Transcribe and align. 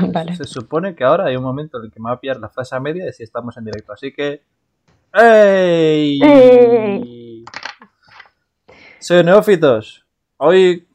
vale. 0.12 0.36
Se 0.36 0.44
supone 0.44 0.94
que 0.94 1.04
ahora 1.04 1.26
hay 1.26 1.36
un 1.36 1.42
momento 1.42 1.78
en 1.78 1.84
el 1.84 1.92
que 1.92 2.00
me 2.00 2.10
va 2.10 2.16
a 2.16 2.20
pillar 2.20 2.38
la 2.38 2.48
frase 2.48 2.74
a 2.76 2.80
media 2.80 3.04
de 3.04 3.12
si 3.12 3.22
estamos 3.22 3.56
en 3.56 3.64
directo. 3.64 3.92
Así 3.92 4.12
que. 4.12 4.42
¡Ey! 5.12 6.20
¡Ey! 6.22 7.44
Soy 8.98 9.24
neófitos. 9.24 10.06
Hoy 10.36 10.86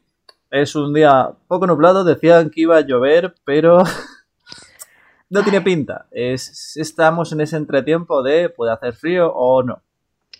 es 0.50 0.74
un 0.74 0.94
día 0.94 1.30
poco 1.48 1.66
nublado. 1.66 2.04
Decían 2.04 2.50
que 2.50 2.62
iba 2.62 2.76
a 2.76 2.86
llover, 2.86 3.34
pero. 3.44 3.82
no 5.30 5.42
tiene 5.42 5.60
pinta. 5.60 6.06
Es, 6.10 6.76
estamos 6.76 7.32
en 7.32 7.40
ese 7.40 7.56
entretiempo 7.56 8.22
de 8.22 8.48
puede 8.48 8.72
hacer 8.72 8.94
frío 8.94 9.32
o 9.32 9.62
no. 9.62 9.82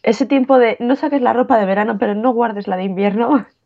Ese 0.02 0.26
tiempo 0.26 0.58
de 0.58 0.76
no 0.78 0.94
saques 0.94 1.20
la 1.20 1.32
ropa 1.32 1.58
de 1.58 1.66
verano, 1.66 1.98
pero 1.98 2.14
no 2.14 2.32
guardes 2.32 2.68
la 2.68 2.76
de 2.76 2.84
invierno. 2.84 3.46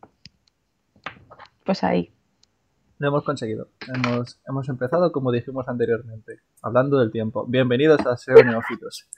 Pues 1.63 1.83
ahí. 1.83 2.11
Lo 3.01 3.07
hemos 3.07 3.23
conseguido. 3.23 3.67
Hemos, 3.87 4.39
hemos 4.47 4.69
empezado 4.69 5.11
como 5.11 5.31
dijimos 5.31 5.67
anteriormente, 5.67 6.41
hablando 6.61 6.99
del 6.99 7.09
tiempo. 7.09 7.47
Bienvenidos 7.47 8.05
a 8.05 8.15
SEO 8.15 8.43
Neófitos. 8.43 9.09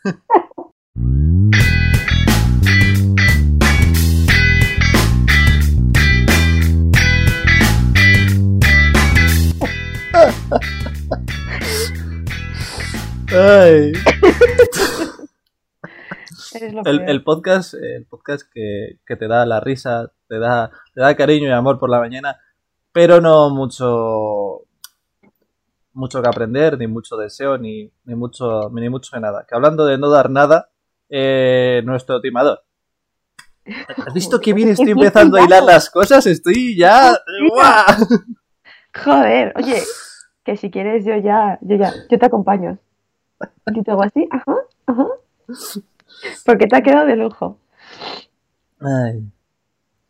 Ay. 13.34 13.92
El, 16.86 17.02
el 17.10 17.24
podcast, 17.26 17.74
el 17.74 18.06
podcast 18.06 18.50
que, 18.50 19.00
que 19.06 19.18
te 19.18 19.28
da 19.28 19.46
la 19.46 19.60
risa, 19.60 20.14
te 20.30 20.40
da, 20.40 20.72
te 20.94 21.02
da 21.02 21.18
cariño 21.18 21.50
y 21.50 21.52
amor 21.52 21.80
por 21.80 21.90
la 21.90 22.00
mañana, 22.00 22.38
pero 22.94 23.20
no 23.20 23.50
mucho 23.50 24.62
mucho 25.94 26.22
que 26.22 26.28
aprender, 26.28 26.78
ni 26.78 26.88
mucho 26.88 27.18
deseo, 27.18 27.58
ni, 27.58 27.92
ni 28.06 28.16
mucho 28.16 28.70
ni 28.72 28.90
mucho 28.90 29.16
de 29.16 29.22
nada. 29.22 29.46
Que 29.48 29.56
hablando 29.56 29.86
de 29.86 29.98
no 29.98 30.10
dar 30.10 30.30
nada, 30.30 30.70
eh, 31.10 31.82
nuestro 31.86 32.20
timador. 32.22 32.64
¿Has 34.06 34.14
visto 34.14 34.40
que 34.40 34.54
bien 34.54 34.70
estoy 34.70 34.92
empezando 34.92 35.38
a 35.38 35.42
hilar 35.44 35.64
las 35.64 35.90
cosas? 35.90 36.26
Estoy 36.26 36.76
ya. 36.78 37.18
¡guau! 37.50 38.08
Joder, 39.04 39.54
oye, 39.56 39.82
que 40.44 40.58
si 40.58 40.70
quieres 40.70 41.06
yo 41.06 41.16
ya, 41.18 41.58
yo 41.62 41.76
ya, 41.78 41.94
yo 42.10 42.20
te 42.20 42.26
acompaño. 42.26 42.78
Y 43.74 43.84
te 43.84 43.92
hago 43.92 44.04
así, 44.04 44.28
ajá, 44.32 44.56
ajá. 44.86 45.08
Porque 46.46 46.68
te 46.68 46.76
ha 46.76 46.82
quedado 46.82 47.06
de 47.06 47.16
lujo. 47.16 47.58
Ay, 48.80 49.24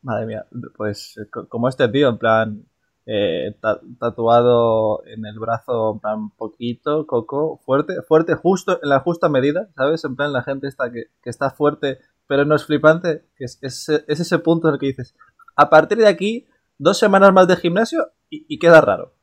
madre 0.02 0.26
mía, 0.26 0.46
pues 0.76 1.16
co- 1.32 1.48
como 1.48 1.70
este 1.70 1.88
tío, 1.90 2.10
en 2.10 2.18
plan, 2.18 2.66
eh, 3.06 3.56
ta- 3.62 3.82
tatuado 4.00 5.06
en 5.06 5.26
el 5.26 5.40
brazo, 5.40 5.94
en 5.94 6.00
plan, 6.00 6.30
poquito, 6.32 7.06
coco, 7.06 7.60
fuerte, 7.66 8.02
fuerte, 8.08 8.36
justo, 8.36 8.80
en 8.82 8.90
la 8.90 9.00
justa 9.00 9.30
medida, 9.30 9.70
¿sabes? 9.76 10.04
En 10.06 10.16
plan, 10.16 10.32
la 10.34 10.44
gente 10.44 10.68
está 10.68 10.92
que, 10.92 11.06
que 11.22 11.30
está 11.30 11.50
fuerte, 11.52 12.00
pero 12.28 12.46
no 12.46 12.56
es 12.56 12.66
flipante, 12.66 13.26
que 13.36 13.46
es, 13.46 13.60
es, 13.62 13.90
es 13.90 14.20
ese 14.20 14.40
punto 14.40 14.68
en 14.68 14.76
el 14.76 14.80
que 14.80 14.88
dices, 14.88 15.16
a 15.56 15.70
partir 15.70 15.98
de 15.98 16.08
aquí, 16.08 16.48
dos 16.78 16.98
semanas 16.98 17.34
más 17.34 17.48
de 17.48 17.56
gimnasio 17.58 18.12
y, 18.30 18.46
y 18.48 18.60
queda 18.60 18.82
raro. 18.82 19.14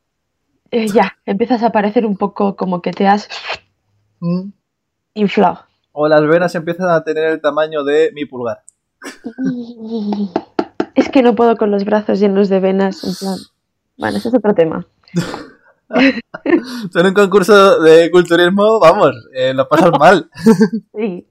Eh, 0.71 0.87
ya, 0.89 1.17
empiezas 1.27 1.63
a 1.63 1.73
parecer 1.73 2.07
un 2.07 2.17
poco 2.17 2.55
como 2.57 2.81
que 2.83 2.93
te 2.93 3.09
has 3.09 3.29
inflado. 5.15 5.61
O 5.93 6.07
las 6.07 6.25
venas 6.27 6.55
empiezan 6.55 6.89
a 6.91 7.03
tener 7.03 7.25
el 7.25 7.41
tamaño 7.41 7.83
de 7.83 8.13
mi 8.15 8.25
pulgar. 8.27 8.63
Es 10.95 11.09
que 11.09 11.23
no 11.23 11.35
puedo 11.35 11.57
con 11.57 11.71
los 11.71 11.85
brazos 11.85 12.19
llenos 12.21 12.49
de 12.49 12.59
venas, 12.61 13.05
en 13.05 13.15
plan. 13.15 13.37
Bueno, 14.01 14.17
ese 14.19 14.29
es 14.29 14.35
otro 14.35 14.55
tema. 14.55 14.87
En 15.93 17.07
un 17.07 17.15
concurso 17.15 17.81
de 17.81 18.13
culturismo, 18.13 18.79
vamos, 18.79 19.11
eh, 19.35 19.53
lo 19.53 19.69
pasas 19.69 19.91
mal. 19.99 20.31
Sí. 20.97 21.27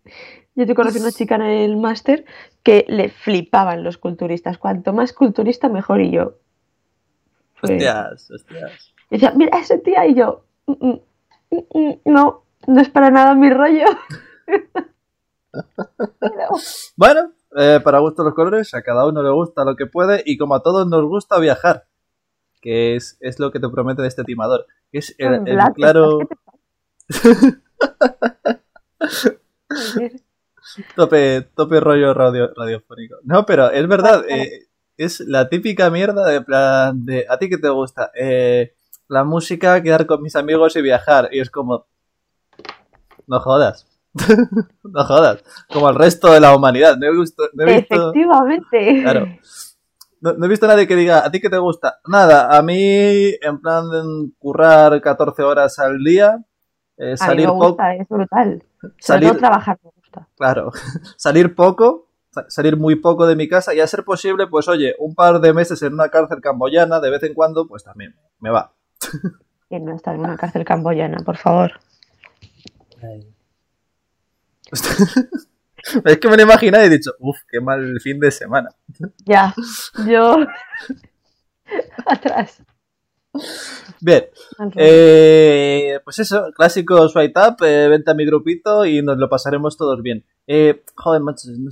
Yo 0.56 0.66
te 0.68 0.76
conocí 0.76 1.00
una 1.00 1.14
chica 1.14 1.36
en 1.36 1.44
el 1.44 1.78
máster 1.78 2.26
que 2.64 2.84
le 2.90 3.08
flipaban 3.10 3.86
los 3.86 3.98
culturistas. 3.98 4.58
Cuanto 4.58 4.92
más 4.92 5.14
culturista, 5.14 5.70
mejor. 5.70 6.02
Y 6.02 6.12
yo. 6.12 6.34
Fue- 7.56 7.76
Hostias, 7.76 8.30
hostias. 8.32 8.94
Y 9.10 9.16
decía, 9.16 9.32
mira 9.34 9.58
ese 9.60 9.78
tía. 9.78 10.06
Y 10.08 10.16
yo, 10.16 10.44
"Mm, 10.68 10.74
mm, 10.90 11.00
mm, 11.74 11.94
no, 12.06 12.44
no 12.68 12.82
es 12.82 12.90
para 12.90 13.10
nada 13.10 13.36
mi 13.36 13.50
rollo. 13.50 13.86
Pero, 14.46 14.72
Bueno, 16.98 17.32
eh, 17.58 17.80
para 17.82 18.00
gusto 18.00 18.24
los 18.24 18.34
colores, 18.34 18.74
a 18.74 18.82
cada 18.82 19.08
uno 19.08 19.24
le 19.24 19.32
gusta 19.32 19.64
lo 19.64 19.78
que 19.78 19.86
puede 19.86 20.22
y 20.26 20.38
como 20.38 20.56
a 20.56 20.62
todos 20.62 20.86
nos 20.88 21.06
gusta 21.06 21.40
viajar, 21.40 21.86
que 22.62 22.96
es, 22.96 23.18
es 23.20 23.40
lo 23.40 23.52
que 23.52 23.60
te 23.60 23.70
promete 23.70 24.06
este 24.06 24.24
timador, 24.24 24.68
es 24.92 25.16
el, 25.18 25.44
claro 25.76 26.20
tope, 30.96 31.42
tope 31.56 31.80
rollo 31.80 32.14
radio, 32.14 32.52
radiofónico. 32.56 33.18
No, 33.24 33.46
pero 33.46 33.72
es 33.72 33.88
verdad, 33.88 34.26
eh, 34.30 34.68
es 34.98 35.22
la 35.22 35.50
típica 35.50 35.90
mierda 35.90 36.28
de 36.28 36.42
plan 36.42 37.06
de, 37.06 37.26
¿a 37.30 37.38
ti 37.38 37.50
qué 37.50 37.58
te 37.58 37.70
gusta? 37.70 38.12
Eh, 38.16 38.74
la 39.08 39.24
música, 39.24 39.82
quedar 39.82 40.06
con 40.06 40.22
mis 40.22 40.36
amigos 40.36 40.76
y 40.76 40.82
viajar, 40.82 41.30
y 41.32 41.40
es 41.40 41.50
como, 41.50 41.88
no 43.28 43.40
jodas. 43.40 43.88
no 44.84 45.06
jodas, 45.06 45.44
como 45.72 45.90
el 45.90 45.96
resto 45.96 46.34
de 46.34 46.40
la 46.40 46.56
humanidad. 46.56 46.98
No 46.98 47.08
he 47.08 47.18
visto, 47.18 47.44
no 47.54 47.64
he 47.64 47.78
visto... 47.78 47.96
Efectivamente. 47.96 49.02
Claro. 49.02 49.28
No, 50.22 50.34
no 50.34 50.46
he 50.46 50.50
visto 50.50 50.66
a 50.66 50.70
nadie 50.70 50.88
que 50.88 50.96
diga, 50.96 51.26
¿a 51.26 51.32
ti 51.32 51.40
qué 51.40 51.50
te 51.50 51.58
gusta? 51.58 52.00
Nada, 52.08 52.58
a 52.58 52.62
mí, 52.62 52.78
en 53.42 53.60
plan 53.62 53.90
de 53.90 54.32
currar 54.38 55.02
14 55.02 55.44
horas 55.44 55.80
al 55.80 56.00
día, 56.04 56.44
eh, 56.98 57.12
A 57.12 57.12
mí 57.12 57.18
salir 57.18 57.48
me 57.48 57.54
poco, 57.54 57.68
gusta, 57.70 57.96
es 57.96 58.08
brutal. 58.10 58.64
Sobre 58.82 58.94
salir, 59.00 59.30
todo 59.30 59.40
trabajar 59.40 59.80
me 59.84 59.92
gusta. 59.96 60.28
claro, 60.38 60.72
salir 61.18 61.56
poco, 61.56 62.08
sa- 62.32 62.46
salir 62.50 62.76
muy 62.76 62.96
poco 62.96 63.26
de 63.28 63.36
mi 63.38 63.48
casa 63.48 63.74
y 63.74 63.80
a 63.80 63.88
ser 63.88 64.04
posible, 64.04 64.48
pues 64.48 64.68
oye, 64.68 64.94
un 65.00 65.16
par 65.16 65.40
de 65.40 65.54
meses 65.54 65.82
en 65.84 65.94
una 65.94 66.10
cárcel 66.10 66.42
camboyana, 66.42 67.00
de 67.00 67.10
vez 67.12 67.24
en 67.24 67.34
cuando, 67.34 67.66
pues 67.68 67.84
también 67.86 68.14
me 68.40 68.50
va. 68.50 68.74
Que 69.70 69.80
no 69.80 69.96
estar 69.96 70.16
en 70.16 70.22
una 70.22 70.36
cárcel 70.36 70.66
camboyana, 70.66 71.18
por 71.24 71.38
favor. 71.38 71.72
es 76.06 76.18
que 76.18 76.28
me 76.28 76.36
lo 76.36 76.42
he 76.42 76.46
imaginado 76.46 76.84
y 76.84 76.88
he 76.88 76.92
dicho, 76.92 77.12
uff, 77.20 77.38
qué 77.50 77.60
mal 77.62 78.00
fin 78.02 78.20
de 78.20 78.32
semana. 78.32 78.70
Ya, 79.26 79.54
yo. 80.08 80.38
Atrás. 82.06 82.64
Bien. 84.02 84.26
Eh, 84.76 86.00
pues 86.04 86.20
eso, 86.20 86.52
clásico 86.56 87.08
swipe 87.10 87.40
up, 87.40 87.64
eh, 87.64 87.88
vente 87.90 88.10
a 88.12 88.14
mi 88.16 88.26
grupito 88.26 88.86
y 88.86 89.02
nos 89.02 89.18
lo 89.18 89.30
pasaremos 89.30 89.78
todos 89.78 90.02
bien. 90.02 90.26
Eh, 90.48 90.84
joder, 90.96 91.22
macho, 91.22 91.48
no, 91.58 91.70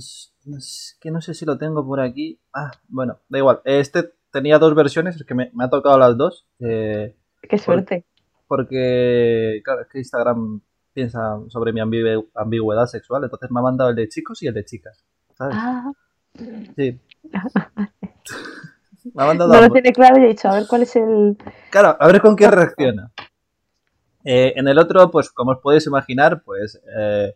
que 1.00 1.10
no 1.10 1.20
sé 1.20 1.34
si 1.34 1.44
lo 1.44 1.58
tengo 1.58 1.84
por 1.84 2.00
aquí. 2.00 2.40
Ah, 2.54 2.70
bueno, 2.88 3.18
da 3.28 3.38
igual. 3.38 3.60
Este 3.64 4.12
tenía 4.30 4.58
dos 4.58 4.74
versiones, 4.74 5.16
es 5.16 5.24
que 5.24 5.34
me, 5.34 5.50
me 5.54 5.64
ha 5.64 5.70
tocado 5.70 5.98
las 5.98 6.16
dos. 6.16 6.46
eh, 6.60 7.16
Qué 7.42 7.58
suerte. 7.58 8.04
porque, 8.46 9.60
claro, 9.64 9.82
es 9.82 9.88
que 9.88 9.98
Instagram 9.98 10.60
piensa 10.98 11.38
sobre 11.46 11.72
mi 11.72 11.80
ambigüedad 11.80 12.86
sexual, 12.86 13.22
entonces 13.22 13.48
me 13.52 13.60
ha 13.60 13.62
mandado 13.62 13.90
el 13.90 13.94
de 13.94 14.08
chicos 14.08 14.42
y 14.42 14.48
el 14.48 14.54
de 14.54 14.64
chicas. 14.64 15.04
¿Sabes? 15.36 15.54
Ah, 15.56 15.92
Sí. 16.76 17.00
Me 19.14 19.22
ha 19.22 19.26
mandado 19.26 19.52
no 19.52 19.60
lo 19.60 19.70
tiene 19.70 19.92
claro 19.92 20.20
y 20.20 20.24
he 20.24 20.28
dicho, 20.28 20.48
a 20.48 20.54
ver 20.54 20.66
cuál 20.68 20.82
es 20.82 20.94
el. 20.96 21.38
Claro, 21.70 21.96
a 21.98 22.06
ver 22.08 22.20
con 22.20 22.34
qué 22.36 22.50
reacciona. 22.50 23.12
Eh, 24.24 24.52
en 24.56 24.66
el 24.68 24.76
otro, 24.78 25.10
pues 25.10 25.30
como 25.30 25.52
os 25.52 25.60
podéis 25.60 25.86
imaginar, 25.86 26.42
pues 26.44 26.78
eh, 26.94 27.34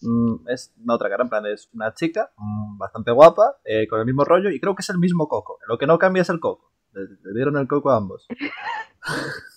mm, 0.00 0.48
es 0.48 0.72
una 0.82 0.94
otra 0.94 1.10
cara, 1.10 1.24
en 1.24 1.28
plan, 1.28 1.44
es 1.46 1.68
una 1.74 1.92
chica 1.92 2.30
mm, 2.36 2.78
bastante 2.78 3.10
guapa, 3.10 3.56
eh, 3.64 3.86
con 3.88 3.98
el 3.98 4.06
mismo 4.06 4.24
rollo, 4.24 4.50
y 4.50 4.60
creo 4.60 4.74
que 4.74 4.82
es 4.82 4.88
el 4.88 4.98
mismo 4.98 5.28
coco. 5.28 5.58
Lo 5.66 5.76
que 5.76 5.86
no 5.86 5.98
cambia 5.98 6.22
es 6.22 6.30
el 6.30 6.40
coco. 6.40 6.72
Le, 6.92 7.02
le 7.02 7.34
dieron 7.34 7.58
el 7.58 7.66
coco 7.66 7.90
a 7.90 7.96
ambos. 7.96 8.26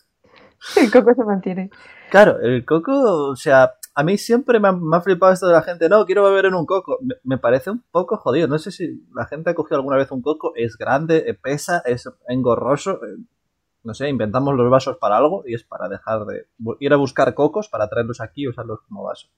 El 0.76 0.92
coco 0.92 1.14
se 1.14 1.24
mantiene. 1.24 1.70
Claro, 2.10 2.40
el 2.40 2.64
coco, 2.64 3.30
o 3.30 3.36
sea, 3.36 3.74
a 3.94 4.04
mí 4.04 4.18
siempre 4.18 4.60
me 4.60 4.70
ha, 4.70 5.02
flipado 5.02 5.34
esto 5.34 5.48
de 5.48 5.54
la 5.54 5.62
gente, 5.62 5.90
no, 5.90 6.06
quiero 6.06 6.24
beber 6.24 6.46
en 6.46 6.54
un 6.54 6.66
coco. 6.66 7.00
Me, 7.24 7.38
parece 7.38 7.70
un 7.70 7.84
poco 7.92 8.18
jodido. 8.18 8.48
No 8.48 8.58
sé 8.60 8.72
si 8.72 9.06
la 9.14 9.26
gente 9.26 9.50
ha 9.50 9.56
cogido 9.56 9.78
alguna 9.78 9.98
vez 9.98 10.10
un 10.12 10.22
coco, 10.22 10.54
es 10.56 10.78
grande, 10.78 11.26
eh, 11.28 11.34
pesa, 11.34 11.82
es 11.86 12.10
engorroso. 12.28 13.04
eh, 13.04 13.18
no 13.84 13.94
sé, 13.94 14.10
inventamos 14.10 14.56
los 14.56 14.70
vasos 14.70 14.98
para 14.98 15.18
algo 15.18 15.44
y 15.46 15.54
es 15.54 15.64
para 15.64 15.88
dejar 15.88 16.26
de 16.26 16.48
ir 16.80 16.94
a 16.94 16.98
buscar 16.98 17.34
cocos 17.34 17.70
para 17.70 17.88
traerlos 17.88 18.20
aquí 18.22 18.44
y 18.44 18.48
usarlos 18.48 18.82
como 18.82 19.04
vaso. 19.04 19.30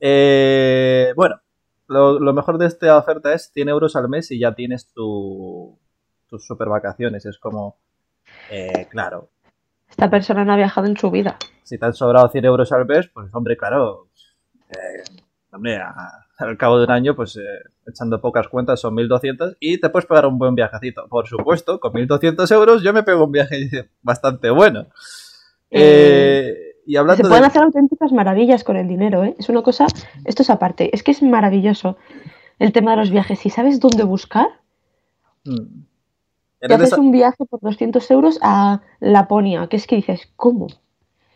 Eh, 0.00 1.12
bueno, 1.14 1.40
lo, 1.86 2.18
lo 2.18 2.32
mejor 2.32 2.58
de 2.58 2.66
esta 2.66 2.96
oferta 2.96 3.32
es 3.34 3.52
100 3.52 3.68
euros 3.68 3.94
al 3.94 4.08
mes 4.08 4.30
y 4.32 4.38
ya 4.40 4.54
tienes 4.54 4.92
tu, 4.92 5.78
tus 6.28 6.46
super 6.46 6.68
vacaciones. 6.68 7.26
Es 7.26 7.38
como, 7.38 7.76
eh, 8.50 8.88
claro, 8.90 9.28
Esta 9.92 10.10
persona 10.10 10.44
no 10.44 10.52
ha 10.54 10.56
viajado 10.56 10.86
en 10.88 10.96
su 10.96 11.10
vida. 11.10 11.36
si 11.62 11.78
te 11.78 11.86
han 11.86 11.94
sobrado 11.94 12.28
100 12.28 12.44
euros 12.44 12.72
al 12.72 12.84
mes, 12.86 13.08
pues 13.14 13.28
hombre, 13.32 13.56
claro, 13.56 14.08
eh, 14.70 15.02
hombre, 15.52 15.76
a, 15.76 15.94
al 16.38 16.56
cabo 16.56 16.78
de 16.78 16.84
un 16.84 16.90
año, 16.90 17.14
pues 17.14 17.36
eh, 17.36 17.40
echando 17.86 18.20
pocas 18.20 18.48
cuentas 18.48 18.80
son 18.80 18.94
1.200 18.96 19.56
y 19.60 19.78
te 19.78 19.90
puedes 19.90 20.06
pegar 20.06 20.26
un 20.26 20.38
buen 20.38 20.54
viajecito. 20.54 21.06
Por 21.08 21.28
supuesto, 21.28 21.78
con 21.78 21.92
1.200 21.92 22.50
euros 22.52 22.82
yo 22.82 22.92
me 22.92 23.02
pego 23.02 23.24
un 23.26 23.32
viaje 23.32 23.90
bastante 24.02 24.50
bueno. 24.50 24.86
Eh, 25.70 26.56
y 26.86 26.96
hablando 26.96 27.22
Se 27.22 27.28
pueden 27.28 27.42
de... 27.42 27.46
hacer 27.48 27.62
auténticas 27.62 28.12
maravillas 28.12 28.64
con 28.64 28.76
el 28.76 28.88
dinero, 28.88 29.22
¿eh? 29.24 29.36
Es 29.38 29.48
una 29.48 29.62
cosa, 29.62 29.86
esto 30.24 30.42
es 30.42 30.50
aparte, 30.50 30.90
es 30.94 31.02
que 31.02 31.12
es 31.12 31.22
maravilloso 31.22 31.96
el 32.58 32.72
tema 32.72 32.92
de 32.92 32.96
los 32.96 33.10
viajes. 33.10 33.38
Si 33.38 33.50
sabes 33.50 33.78
dónde 33.78 34.04
buscar, 34.04 34.48
Mm. 35.44 35.86
Te 36.68 36.74
¿Eres, 36.74 36.78
de 36.78 36.84
haces 36.84 36.92
esa, 36.94 37.00
un 37.00 37.12
viaje 37.12 37.44
por 37.46 37.60
200 37.60 38.10
euros 38.10 38.38
a 38.42 38.82
Laponia, 39.00 39.66
que 39.68 39.76
es 39.76 39.86
que 39.86 39.96
dices, 39.96 40.32
¿cómo? 40.36 40.66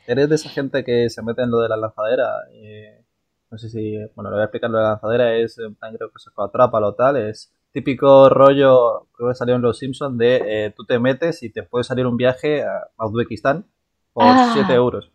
eres 0.07 0.29
de 0.29 0.37
esa 0.37 0.49
gente 0.49 0.85
que 0.85 1.11
se 1.11 1.23
mete 1.23 1.43
en 1.43 1.51
lo 1.51 1.59
de 1.59 1.69
la 1.69 1.77
lanzadera. 1.77 2.31
eh, 2.53 3.03
no 3.51 3.59
sé 3.59 3.69
si... 3.69 3.97
Bueno, 4.15 4.31
le 4.31 4.37
voy 4.37 4.41
a 4.43 4.45
explicar 4.45 4.71
lo 4.71 4.79
de 4.79 4.85
la 4.85 4.91
lanzadera. 4.91 5.35
Es, 5.35 5.57
creo 5.57 6.11
que 6.13 6.19
se 6.19 6.31
atrapa 6.37 6.79
o 6.79 6.95
tal. 6.95 7.17
Es 7.17 7.53
típico 7.73 8.29
rollo, 8.29 9.09
creo 9.13 9.29
que 9.31 9.35
salió 9.35 9.57
en 9.57 9.63
Los 9.63 9.79
Simpsons, 9.79 10.17
de 10.19 10.67
eh, 10.67 10.71
tú 10.77 10.85
te 10.85 10.99
metes 10.99 11.43
y 11.43 11.51
te 11.51 11.63
puede 11.65 11.85
salir 11.85 12.07
un 12.07 12.17
viaje 12.17 12.63
a, 12.65 12.89
a 12.97 13.07
Uzbekistán 13.07 13.67
por 14.13 14.25
Ah. 14.29 14.51
7 14.53 14.75
euros. 14.75 15.11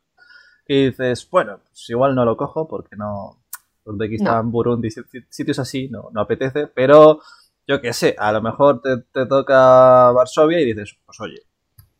Y 0.67 0.85
dices, 0.87 1.27
bueno, 1.29 1.59
pues 1.67 1.89
igual 1.89 2.13
no 2.15 2.25
lo 2.25 2.35
cojo 2.37 2.67
porque 2.67 2.95
no... 2.97 3.37
Uzbekistán, 3.85 4.51
Burundi, 4.51 4.91
si- 4.91 5.01
si- 5.09 5.25
sitios 5.29 5.57
así, 5.59 5.87
no, 5.89 6.09
no 6.11 6.21
apetece, 6.21 6.67
pero 6.67 7.19
yo 7.67 7.81
qué 7.81 7.93
sé, 7.93 8.15
a 8.17 8.31
lo 8.31 8.41
mejor 8.41 8.81
te, 8.81 8.97
te 9.11 9.25
toca 9.25 10.11
Varsovia 10.11 10.59
y 10.59 10.65
dices, 10.65 10.97
pues 11.05 11.19
oye, 11.21 11.41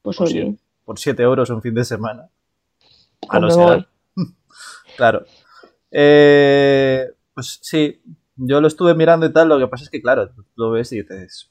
Pues 0.01 0.17
Pues 0.17 0.31
oye, 0.31 0.55
por 0.85 0.99
7 0.99 1.21
euros 1.23 1.49
un 1.49 1.61
fin 1.61 1.73
de 1.73 1.85
semana. 1.85 2.29
A 3.29 3.39
no 3.39 3.49
ser. 3.49 3.87
Claro. 4.97 5.23
Eh, 5.89 7.07
pues 7.33 7.59
sí, 7.61 8.01
yo 8.35 8.59
lo 8.61 8.67
estuve 8.67 8.93
mirando 8.93 9.25
y 9.25 9.31
tal, 9.33 9.47
lo 9.49 9.57
que 9.57 9.67
pasa 9.67 9.85
es 9.85 9.89
que, 9.89 10.01
claro, 10.01 10.29
lo 10.55 10.71
ves 10.71 10.91
y 10.91 11.01
dices... 11.01 11.49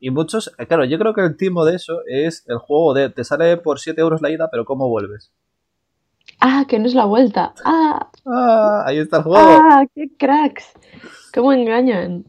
Y 0.00 0.10
muchos, 0.10 0.54
eh, 0.58 0.66
claro, 0.66 0.84
yo 0.84 0.98
creo 0.98 1.12
que 1.12 1.22
el 1.22 1.36
timo 1.36 1.64
de 1.64 1.74
eso 1.74 2.02
es 2.06 2.44
el 2.46 2.58
juego 2.58 2.94
de 2.94 3.10
te 3.10 3.24
sale 3.24 3.56
por 3.56 3.80
7 3.80 4.00
euros 4.00 4.22
la 4.22 4.30
ida, 4.30 4.48
pero 4.50 4.64
¿cómo 4.64 4.88
vuelves? 4.88 5.32
Ah, 6.40 6.64
que 6.68 6.78
no 6.78 6.86
es 6.86 6.94
la 6.94 7.04
vuelta. 7.04 7.52
Ah, 7.64 8.08
Ah, 8.24 8.84
ahí 8.86 8.98
está 8.98 9.18
el 9.18 9.22
juego. 9.24 9.38
ah, 9.40 9.84
qué 9.94 10.08
cracks. 10.16 10.72
¿Cómo 11.34 11.52
engañan? 11.52 12.24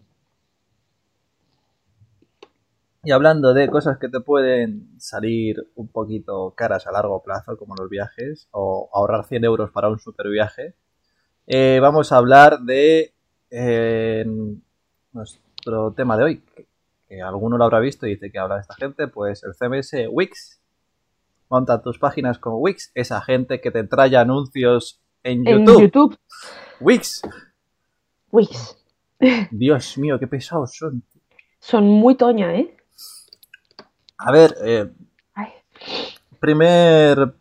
Y 3.04 3.12
hablando 3.12 3.54
de 3.54 3.70
cosas 3.70 3.98
que 3.98 4.10
te 4.10 4.20
pueden 4.20 5.00
salir 5.00 5.70
un 5.76 5.88
poquito 5.88 6.54
caras 6.56 6.86
a 6.86 6.92
largo 6.92 7.24
plazo, 7.24 7.58
como 7.58 7.76
los 7.76 7.90
viajes, 7.90 8.50
o 8.52 8.90
ahorrar 8.94 9.26
100 9.26 9.46
euros 9.46 9.72
para 9.72 9.88
un 9.88 10.00
super 10.00 10.28
viaje, 10.28 10.76
eh, 11.48 11.80
vamos 11.82 12.12
a 12.12 12.18
hablar 12.18 12.60
de 12.60 13.14
eh, 13.52 14.26
nuestro 15.14 15.94
tema 15.94 16.18
de 16.18 16.24
hoy, 16.24 16.38
que, 16.56 16.68
que 17.08 17.22
alguno 17.22 17.58
lo 17.58 17.64
habrá 17.64 17.80
visto 17.80 18.06
y 18.06 18.12
dice 18.12 18.32
que 18.32 18.38
habla 18.38 18.60
esta 18.60 18.76
gente, 18.76 19.08
pues 19.08 19.44
el 19.44 19.54
CMS 19.56 19.94
Wix. 20.12 20.60
Monta 21.50 21.82
tus 21.82 21.98
páginas 21.98 22.38
con 22.38 22.54
Wix, 22.58 22.92
esa 22.94 23.22
gente 23.22 23.60
que 23.62 23.72
te 23.72 23.84
trae 23.86 24.16
anuncios 24.18 25.02
en 25.24 25.48
En 25.48 25.66
YouTube. 25.66 25.82
YouTube. 25.82 26.20
Wix. 26.82 27.22
Wix. 28.32 28.78
Dios 29.52 29.98
mío, 29.98 30.20
qué 30.20 30.28
pesados 30.28 30.76
son. 30.76 31.02
Son 31.60 31.88
muy 31.88 32.16
toña, 32.16 32.56
¿eh? 32.56 32.76
A 34.20 34.32
ver, 34.32 34.56
eh, 34.64 34.92
primer, 36.40 37.34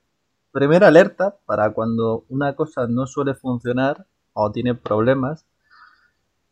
primera 0.53 0.89
alerta 0.89 1.37
para 1.47 1.73
cuando 1.73 2.25
una 2.29 2.55
cosa 2.55 2.87
no 2.89 3.07
suele 3.07 3.35
funcionar 3.35 4.07
o 4.33 4.51
tiene 4.53 4.75
problemas. 4.75 5.45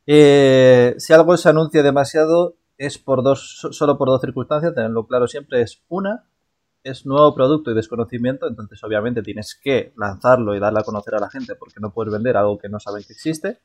Eh, 0.06 0.94
si 0.98 1.12
algo 1.12 1.36
se 1.36 1.48
anuncia 1.48 1.82
demasiado 1.82 2.54
es 2.78 2.98
por 2.98 3.22
dos, 3.22 3.56
so- 3.60 3.72
solo 3.72 3.96
por 3.98 4.08
dos 4.08 4.20
circunstancias, 4.20 4.74
tenerlo 4.74 5.06
claro 5.06 5.26
siempre, 5.26 5.62
es 5.62 5.82
una, 5.88 6.24
es 6.84 7.06
nuevo 7.06 7.34
producto 7.34 7.70
y 7.70 7.74
desconocimiento, 7.74 8.46
entonces 8.46 8.82
obviamente 8.84 9.22
tienes 9.22 9.58
que 9.60 9.92
lanzarlo 9.96 10.54
y 10.54 10.60
darle 10.60 10.80
a 10.80 10.84
conocer 10.84 11.14
a 11.14 11.18
la 11.20 11.30
gente 11.30 11.54
porque 11.56 11.80
no 11.80 11.92
puedes 11.92 12.12
vender 12.12 12.36
algo 12.36 12.58
que 12.58 12.68
no 12.68 12.78
saben 12.78 13.02
que 13.04 13.12
existe. 13.14 13.58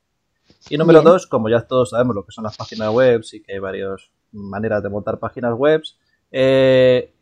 Y 0.70 0.78
número 0.78 1.02
Bien. 1.02 1.12
dos, 1.14 1.28
como 1.28 1.50
ya 1.50 1.62
todos 1.62 1.92
sabemos 1.92 2.16
lo 2.16 2.26
que 2.26 2.32
son 2.32 2.44
las 2.44 2.58
páginas 2.58 2.90
web 2.92 3.22
y 3.32 3.42
que 3.44 3.54
hay 3.54 3.60
varias 3.60 4.10
maneras 4.32 4.82
de 4.82 4.90
montar 4.90 5.20
páginas 5.20 5.54
web, 5.54 5.82
eh, 6.32 7.14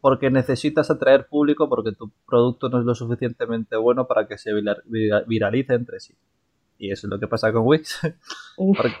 porque 0.00 0.30
necesitas 0.30 0.90
atraer 0.90 1.26
público 1.28 1.68
porque 1.68 1.92
tu 1.92 2.10
producto 2.26 2.68
no 2.68 2.80
es 2.80 2.84
lo 2.84 2.94
suficientemente 2.94 3.76
bueno 3.76 4.06
para 4.06 4.26
que 4.26 4.36
se 4.38 4.52
vira- 4.52 4.82
vira- 4.86 5.22
viralice 5.26 5.74
entre 5.74 6.00
sí. 6.00 6.14
Y 6.78 6.90
eso 6.90 7.06
es 7.06 7.10
lo 7.10 7.20
que 7.20 7.28
pasa 7.28 7.52
con 7.52 7.62
Wix. 7.64 8.00
Uf, 8.56 8.76
porque 8.76 8.96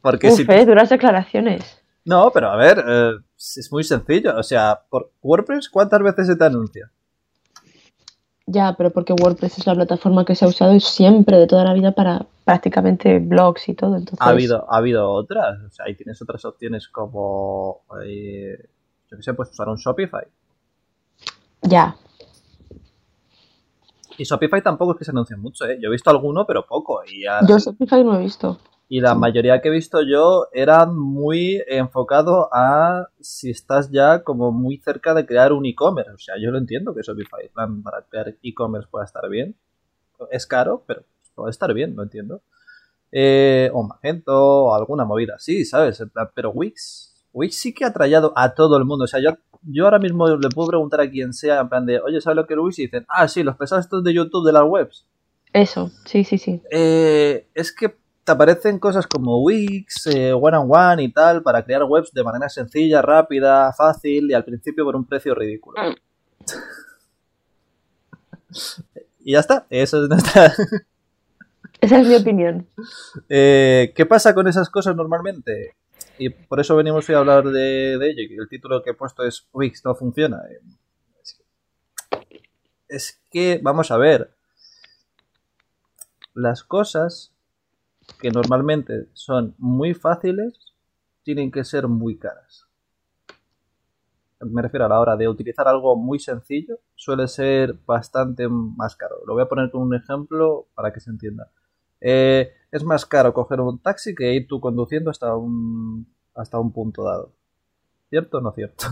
porque 0.00 0.28
uf, 0.28 0.36
si... 0.36 0.42
eh, 0.48 0.66
duras 0.66 0.88
declaraciones. 0.90 1.82
No, 2.04 2.30
pero 2.32 2.48
a 2.50 2.56
ver, 2.56 2.82
eh, 2.86 3.12
es 3.36 3.68
muy 3.70 3.84
sencillo. 3.84 4.36
O 4.36 4.42
sea, 4.42 4.80
por 4.88 5.12
WordPress, 5.22 5.68
¿cuántas 5.68 6.02
veces 6.02 6.26
se 6.26 6.36
te 6.36 6.44
anuncia? 6.44 6.90
Ya, 8.50 8.74
pero 8.78 8.90
porque 8.90 9.12
WordPress 9.12 9.58
es 9.58 9.66
la 9.66 9.74
plataforma 9.74 10.24
que 10.24 10.34
se 10.34 10.46
ha 10.46 10.48
usado 10.48 10.80
siempre 10.80 11.36
de 11.36 11.46
toda 11.46 11.64
la 11.64 11.74
vida 11.74 11.92
para 11.92 12.24
prácticamente 12.44 13.18
blogs 13.18 13.68
y 13.68 13.74
todo. 13.74 13.94
Entonces, 13.96 14.18
Ha 14.20 14.30
habido, 14.30 14.64
ha 14.72 14.78
habido 14.78 15.10
otras. 15.10 15.60
O 15.66 15.70
sea, 15.70 15.84
ahí 15.84 15.94
tienes 15.94 16.20
otras 16.22 16.42
opciones 16.46 16.88
como... 16.88 17.82
eh, 18.04 18.56
yo 19.10 19.16
qué 19.16 19.22
sé, 19.22 19.34
pues 19.34 19.50
usar 19.50 19.68
un 19.68 19.76
Shopify. 19.76 20.24
Ya, 21.60 21.94
Y 24.16 24.24
Shopify 24.24 24.62
tampoco 24.62 24.92
es 24.92 24.98
que 24.98 25.04
se 25.04 25.10
anuncie 25.10 25.36
mucho, 25.36 25.64
¿eh? 25.66 25.78
Yo 25.80 25.88
he 25.88 25.92
visto 25.92 26.10
alguno, 26.10 26.46
pero 26.46 26.66
poco. 26.66 27.02
Y, 27.04 27.24
yo 27.46 27.58
Shopify 27.58 28.02
no 28.02 28.18
he 28.18 28.22
visto. 28.22 28.58
Y 28.88 29.00
la 29.00 29.14
mayoría 29.14 29.60
que 29.60 29.68
he 29.68 29.70
visto 29.70 30.00
yo 30.02 30.48
era 30.52 30.86
muy 30.86 31.62
enfocado 31.68 32.48
a 32.52 33.08
si 33.20 33.50
estás 33.50 33.90
ya 33.90 34.22
como 34.24 34.50
muy 34.50 34.78
cerca 34.78 35.12
de 35.12 35.26
crear 35.26 35.52
un 35.52 35.66
e-commerce. 35.66 36.10
O 36.12 36.18
sea, 36.18 36.36
yo 36.40 36.50
lo 36.50 36.56
entiendo 36.56 36.94
que 36.94 37.02
Shopify, 37.02 37.48
plan, 37.52 37.82
para 37.82 38.02
crear 38.02 38.34
e-commerce 38.42 38.88
pueda 38.90 39.04
estar 39.04 39.28
bien. 39.28 39.54
Es 40.30 40.46
caro, 40.46 40.84
pero 40.86 41.04
puede 41.34 41.50
estar 41.50 41.72
bien, 41.74 41.94
lo 41.94 42.02
entiendo. 42.02 42.40
Eh, 43.12 43.70
o 43.74 43.82
Magento, 43.82 44.34
o 44.34 44.74
alguna 44.74 45.04
movida 45.04 45.34
así, 45.36 45.66
¿sabes? 45.66 46.02
Pero 46.34 46.50
Wix, 46.50 47.26
Wix 47.34 47.56
sí 47.56 47.74
que 47.74 47.84
ha 47.84 47.92
traído 47.92 48.32
a 48.36 48.54
todo 48.54 48.78
el 48.78 48.86
mundo. 48.86 49.04
O 49.04 49.06
sea, 49.06 49.20
yo, 49.20 49.36
yo 49.62 49.84
ahora 49.84 49.98
mismo 49.98 50.28
le 50.28 50.48
puedo 50.48 50.68
preguntar 50.68 51.02
a 51.02 51.10
quien 51.10 51.34
sea, 51.34 51.60
en 51.60 51.68
plan 51.68 51.84
de, 51.84 52.00
oye, 52.00 52.22
¿sabes 52.22 52.36
lo 52.36 52.46
que 52.46 52.54
es 52.54 52.60
Wix? 52.60 52.78
Y 52.78 52.82
dicen, 52.84 53.04
ah, 53.08 53.28
sí, 53.28 53.42
los 53.42 53.56
pesados 53.56 53.84
estos 53.84 54.02
de 54.02 54.14
YouTube 54.14 54.46
de 54.46 54.52
las 54.52 54.64
webs. 54.64 55.04
Eso, 55.52 55.90
sí, 56.04 56.24
sí, 56.24 56.38
sí. 56.38 56.62
Eh, 56.70 57.48
es 57.54 57.72
que 57.72 57.97
te 58.28 58.32
aparecen 58.32 58.78
cosas 58.78 59.06
como 59.06 59.42
Wix, 59.42 60.06
eh, 60.08 60.34
One 60.34 60.58
on 60.58 60.68
One 60.70 61.02
y 61.02 61.10
tal, 61.10 61.42
para 61.42 61.64
crear 61.64 61.84
webs 61.84 62.12
de 62.12 62.22
manera 62.22 62.50
sencilla, 62.50 63.00
rápida, 63.00 63.72
fácil 63.72 64.30
y 64.30 64.34
al 64.34 64.44
principio 64.44 64.84
por 64.84 64.96
un 64.96 65.06
precio 65.06 65.34
ridículo. 65.34 65.80
y 69.20 69.32
ya 69.32 69.40
está, 69.40 69.66
eso 69.70 70.04
es 70.04 70.10
nuestra... 70.10 70.52
Esa 71.80 72.00
es 72.00 72.06
mi 72.06 72.16
opinión. 72.16 72.68
Eh, 73.30 73.94
¿Qué 73.96 74.04
pasa 74.04 74.34
con 74.34 74.46
esas 74.46 74.68
cosas 74.68 74.94
normalmente? 74.94 75.76
Y 76.18 76.28
por 76.28 76.60
eso 76.60 76.76
venimos 76.76 77.08
hoy 77.08 77.14
a 77.14 77.20
hablar 77.20 77.44
de, 77.44 77.96
de 77.96 78.10
ello. 78.10 78.24
y 78.28 78.36
El 78.36 78.48
título 78.50 78.82
que 78.82 78.90
he 78.90 78.94
puesto 78.94 79.24
es 79.24 79.46
Wix 79.54 79.86
no 79.86 79.94
funciona. 79.94 80.42
Es 82.88 83.22
que, 83.30 83.58
vamos 83.62 83.90
a 83.90 83.96
ver, 83.96 84.34
las 86.34 86.62
cosas 86.62 87.32
que 88.20 88.30
normalmente 88.30 89.08
son 89.12 89.54
muy 89.58 89.94
fáciles 89.94 90.74
tienen 91.22 91.50
que 91.50 91.64
ser 91.64 91.88
muy 91.88 92.18
caras. 92.18 92.66
Me 94.40 94.62
refiero 94.62 94.86
a 94.86 94.88
la 94.88 95.00
hora 95.00 95.16
de 95.16 95.28
utilizar 95.28 95.66
algo 95.66 95.96
muy 95.96 96.18
sencillo, 96.18 96.78
suele 96.94 97.26
ser 97.28 97.74
bastante 97.86 98.48
más 98.48 98.96
caro. 98.96 99.16
Lo 99.26 99.34
voy 99.34 99.42
a 99.42 99.48
poner 99.48 99.70
con 99.70 99.82
un 99.82 99.94
ejemplo 99.94 100.68
para 100.74 100.92
que 100.92 101.00
se 101.00 101.10
entienda. 101.10 101.50
Eh, 102.00 102.52
es 102.70 102.84
más 102.84 103.04
caro 103.04 103.34
coger 103.34 103.60
un 103.60 103.78
taxi 103.80 104.14
que 104.14 104.32
ir 104.32 104.46
tú 104.46 104.60
conduciendo 104.60 105.10
hasta 105.10 105.36
un, 105.36 106.06
hasta 106.34 106.58
un 106.58 106.72
punto 106.72 107.04
dado. 107.04 107.32
¿Cierto 108.08 108.38
o 108.38 108.40
no 108.40 108.52
cierto? 108.52 108.86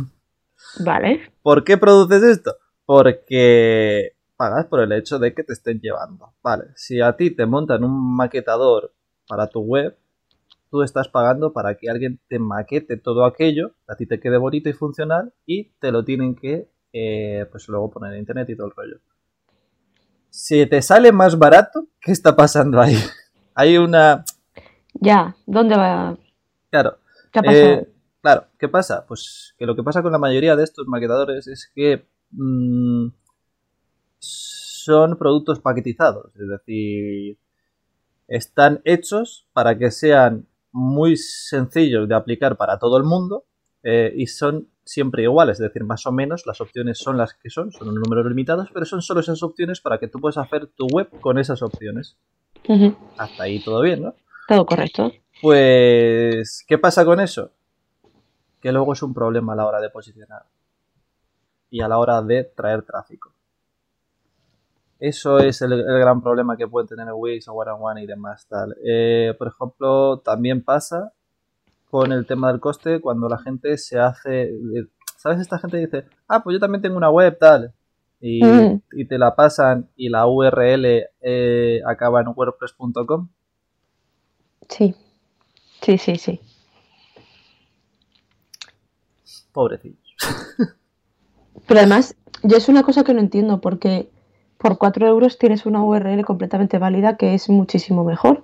Vale. 0.85 1.33
¿Por 1.43 1.65
qué 1.65 1.79
produces 1.79 2.23
esto? 2.23 2.57
Porque 2.85 4.17
pagas 4.37 4.67
por 4.67 4.81
el 4.81 4.93
hecho 4.93 5.19
de 5.19 5.33
que 5.35 5.45
te 5.45 5.53
estén 5.53 5.81
llevando. 5.81 6.35
Vale, 6.43 6.65
si 6.75 7.01
a 7.01 7.17
ti 7.17 7.31
te 7.31 7.47
montan 7.47 7.85
un 7.85 8.17
maquetador 8.17 8.93
para 9.27 9.49
tu 9.49 9.61
web, 9.61 9.97
tú 10.71 10.83
estás 10.83 11.09
pagando 11.09 11.53
para 11.53 11.77
que 11.77 11.91
alguien 11.91 12.21
te 12.29 12.39
maquete 12.39 12.97
todo 12.97 13.25
aquello, 13.25 13.73
a 13.87 13.97
ti 13.97 14.07
te 14.07 14.21
quede 14.21 14.37
bonito 14.37 14.69
y 14.69 14.73
funcional 14.73 15.33
y 15.47 15.65
te 15.81 15.91
lo 15.93 16.05
tienen 16.05 16.35
que 16.35 16.69
eh, 16.93 17.47
pues 17.51 17.69
luego 17.69 17.91
poner 17.91 18.15
en 18.15 18.21
internet 18.21 18.49
y 18.51 18.57
todo 18.57 18.69
el 18.69 18.73
rollo. 18.75 19.01
Si 20.31 20.67
te 20.67 20.83
sale 20.83 21.13
más 21.13 21.39
barato, 21.39 21.87
¿qué 22.01 22.13
está 22.13 22.35
pasando 22.37 22.81
ahí? 22.81 22.97
Hay 23.55 23.79
una... 23.79 24.25
Ya, 24.95 25.37
¿dónde 25.47 25.77
va? 25.77 26.17
Claro, 26.71 26.99
¿Qué 27.31 27.39
ha 27.39 27.43
pasado? 27.43 27.65
eh, 27.65 27.89
claro, 28.21 28.47
¿qué 28.59 28.69
pasa? 28.69 29.05
Pues 29.07 29.55
que 29.59 29.67
lo 29.67 29.77
que 29.77 29.83
pasa 29.83 30.03
con 30.03 30.13
la 30.13 30.19
mayoría 30.19 30.57
de 30.57 30.65
estos 30.65 30.87
maquetadores 30.87 31.47
es 31.47 31.71
que 31.75 32.07
mm, 32.31 33.09
son 34.19 35.19
productos 35.19 35.61
paquetizados, 35.61 36.35
es 36.37 36.49
decir, 36.49 37.39
están 38.29 38.81
hechos 38.85 39.47
para 39.53 39.77
que 39.79 39.91
sean 39.91 40.47
muy 40.73 41.17
sencillos 41.17 42.09
de 42.09 42.15
aplicar 42.15 42.57
para 42.57 42.79
todo 42.79 42.97
el 42.99 43.05
mundo 43.05 43.45
eh, 43.83 44.13
y 44.15 44.27
son 44.27 44.69
siempre 44.85 45.25
iguales, 45.25 45.55
es 45.55 45.67
decir, 45.67 45.85
más 45.85 46.07
o 46.07 46.13
menos 46.13 46.47
las 46.47 46.61
opciones 46.61 46.99
son 46.99 47.17
las 47.17 47.35
que 47.35 47.51
son, 47.51 47.73
son 47.73 47.89
un 47.89 47.95
número 47.97 48.27
limitado, 48.29 48.67
pero 48.73 48.87
son 48.87 49.03
solo 49.03 49.21
esas 49.21 49.43
opciones 49.43 49.81
para 49.81 49.99
que 49.99 50.07
tú 50.07 50.21
puedas 50.21 50.39
hacer 50.39 50.67
tu 50.67 50.87
web 50.87 51.09
con 51.21 51.39
esas 51.39 51.63
opciones. 51.63 52.17
Hasta 53.17 53.43
ahí 53.43 53.63
todo 53.63 53.81
bien, 53.83 54.03
¿no? 54.03 54.15
Todo 54.49 54.67
correcto. 54.67 55.13
Pues, 55.41 56.65
¿qué 56.67 56.79
pasa 56.79 57.05
con 57.05 57.21
eso? 57.21 57.51
Que 58.61 58.73
luego 58.73 58.93
es 58.93 59.03
un 59.03 59.13
problema 59.13 59.53
a 59.53 59.57
la 59.57 59.67
hora 59.67 59.81
de 59.81 59.91
posicionar 59.91 60.45
y 61.71 61.81
a 61.81 61.89
la 61.89 61.99
hora 61.99 62.23
de 62.23 62.45
traer 62.45 62.83
tráfico. 62.83 63.33
Eso 64.99 65.39
es 65.39 65.61
el, 65.61 65.83
gran 65.85 66.23
problema 66.23 66.57
que 66.57 66.67
pueden 66.67 66.89
tener 66.89 67.09
Wix 67.13 67.49
o 67.49 67.53
One 67.53 67.73
One 67.73 68.03
y 68.03 68.07
demás 68.07 68.47
tal. 68.49 68.75
Eh, 68.85 69.35
por 69.39 69.49
ejemplo, 69.49 70.19
también 70.21 70.65
pasa 70.65 71.13
con 71.91 72.13
el 72.13 72.27
tema 72.27 72.51
del 72.51 72.61
coste 72.61 73.01
cuando 73.01 73.29
la 73.29 73.39
gente 73.39 73.77
se 73.77 73.99
hace, 73.99 74.53
¿sabes? 75.17 75.41
Esta 75.41 75.59
gente 75.59 75.77
dice, 75.77 76.07
ah, 76.29 76.43
pues 76.43 76.55
yo 76.55 76.61
también 76.61 76.83
tengo 76.83 76.97
una 76.97 77.11
web 77.11 77.37
tal 77.39 77.75
y, 78.21 78.43
mm. 78.43 78.81
te 79.09 79.19
la 79.19 79.37
pasan 79.37 79.89
y 79.97 80.09
la 80.09 80.27
URL 80.27 81.05
eh, 81.21 81.81
acaba 81.87 82.21
en 82.21 82.29
wordpress.com. 82.35 83.29
Sí, 84.69 84.95
sí, 85.83 85.99
sí, 85.99 86.17
sí. 86.17 86.41
Pobrecillos. 89.53 89.99
Pero 91.67 91.81
además, 91.81 92.17
yo 92.43 92.57
es 92.57 92.69
una 92.69 92.83
cosa 92.83 93.05
que 93.05 93.15
no 93.15 93.21
entiendo 93.21 93.61
porque 93.61 94.11
por 94.67 94.79
4 94.79 95.07
euros 95.07 95.39
tienes 95.39 95.65
una 95.65 95.81
URL 95.81 96.25
completamente 96.25 96.79
válida 96.79 97.17
que 97.17 97.35
es 97.35 97.49
muchísimo 97.49 98.03
mejor. 98.03 98.43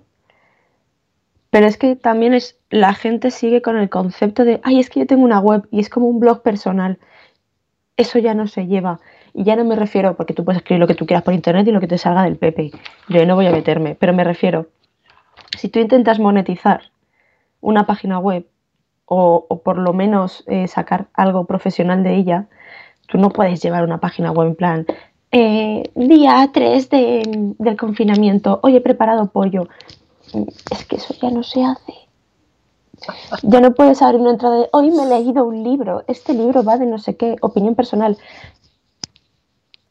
Pero 1.51 1.67
es 1.67 1.77
que 1.77 1.97
también 1.97 2.33
es 2.33 2.61
la 2.71 2.95
gente 2.95 3.33
sigue 3.33 3.61
con 3.61 3.77
el 3.77 3.91
concepto 3.91 4.45
de, 4.45 4.61
ay, 4.63 4.79
es 4.79 4.89
que 4.89 5.01
yo 5.01 5.07
tengo 5.09 5.25
una 5.25 5.41
web 5.41 5.67
y 5.73 5.81
es 5.81 5.89
como 5.89 6.07
un 6.07 6.21
blog 6.21 6.43
personal. 6.43 7.01
Eso 7.97 8.21
ya 8.21 8.35
no 8.35 8.47
se 8.47 8.69
lleva. 8.69 9.01
Y 9.35 9.43
ya 9.43 9.57
no 9.57 9.65
me 9.65 9.75
refiero, 9.75 10.17
porque 10.17 10.33
tú 10.33 10.45
puedes 10.45 10.59
escribir 10.63 10.79
lo 10.79 10.87
que 10.87 10.95
tú 10.95 11.07
quieras 11.07 11.25
por 11.25 11.35
internet 11.35 11.67
y 11.67 11.73
lo 11.73 11.81
que 11.81 11.89
te 11.89 11.99
salga 11.99 12.23
del 12.23 12.37
Pepe. 12.37 12.71
Yo 13.09 13.27
no 13.27 13.35
voy 13.35 13.47
a 13.47 13.51
meterme, 13.51 13.97
pero 13.97 14.13
me 14.13 14.23
refiero, 14.23 14.69
si 15.59 15.71
tú 15.71 15.81
intentas 15.81 16.21
monetizar 16.21 16.83
una 17.61 17.85
página 17.85 18.21
web 18.21 18.47
o, 19.07 19.61
por 19.65 19.77
lo 19.77 19.93
menos 19.93 20.45
eh, 20.47 20.69
sacar 20.69 21.09
algo 21.15 21.47
profesional 21.47 22.05
de 22.05 22.15
ella, 22.15 22.47
tú 23.09 23.19
no 23.19 23.31
puedes 23.31 23.61
llevar 23.61 23.83
una 23.83 23.99
página 23.99 24.31
web 24.31 24.47
en 24.47 24.55
plan, 24.55 24.87
eh, 25.33 25.91
día 25.95 26.51
3 26.53 26.89
del 26.91 27.77
confinamiento, 27.79 28.61
hoy 28.63 28.77
he 28.77 28.81
preparado 28.81 29.31
pollo 29.31 29.69
es 30.71 30.85
que 30.87 30.97
eso 30.97 31.15
ya 31.21 31.31
no 31.31 31.43
se 31.43 31.65
hace. 31.65 31.95
Ya 33.43 33.61
no 33.61 33.75
puedes 33.75 34.01
abrir 34.01 34.21
una 34.21 34.31
entrada 34.31 34.59
de 34.59 34.69
hoy 34.73 34.91
me 34.91 35.03
he 35.03 35.09
leído 35.09 35.45
un 35.45 35.65
libro, 35.65 36.05
este 36.07 36.35
libro 36.35 36.63
va 36.63 36.79
de 36.79 36.87
no 36.87 36.99
sé 36.99 37.17
qué, 37.17 37.37
opinión 37.41 37.75
personal. 37.75 38.17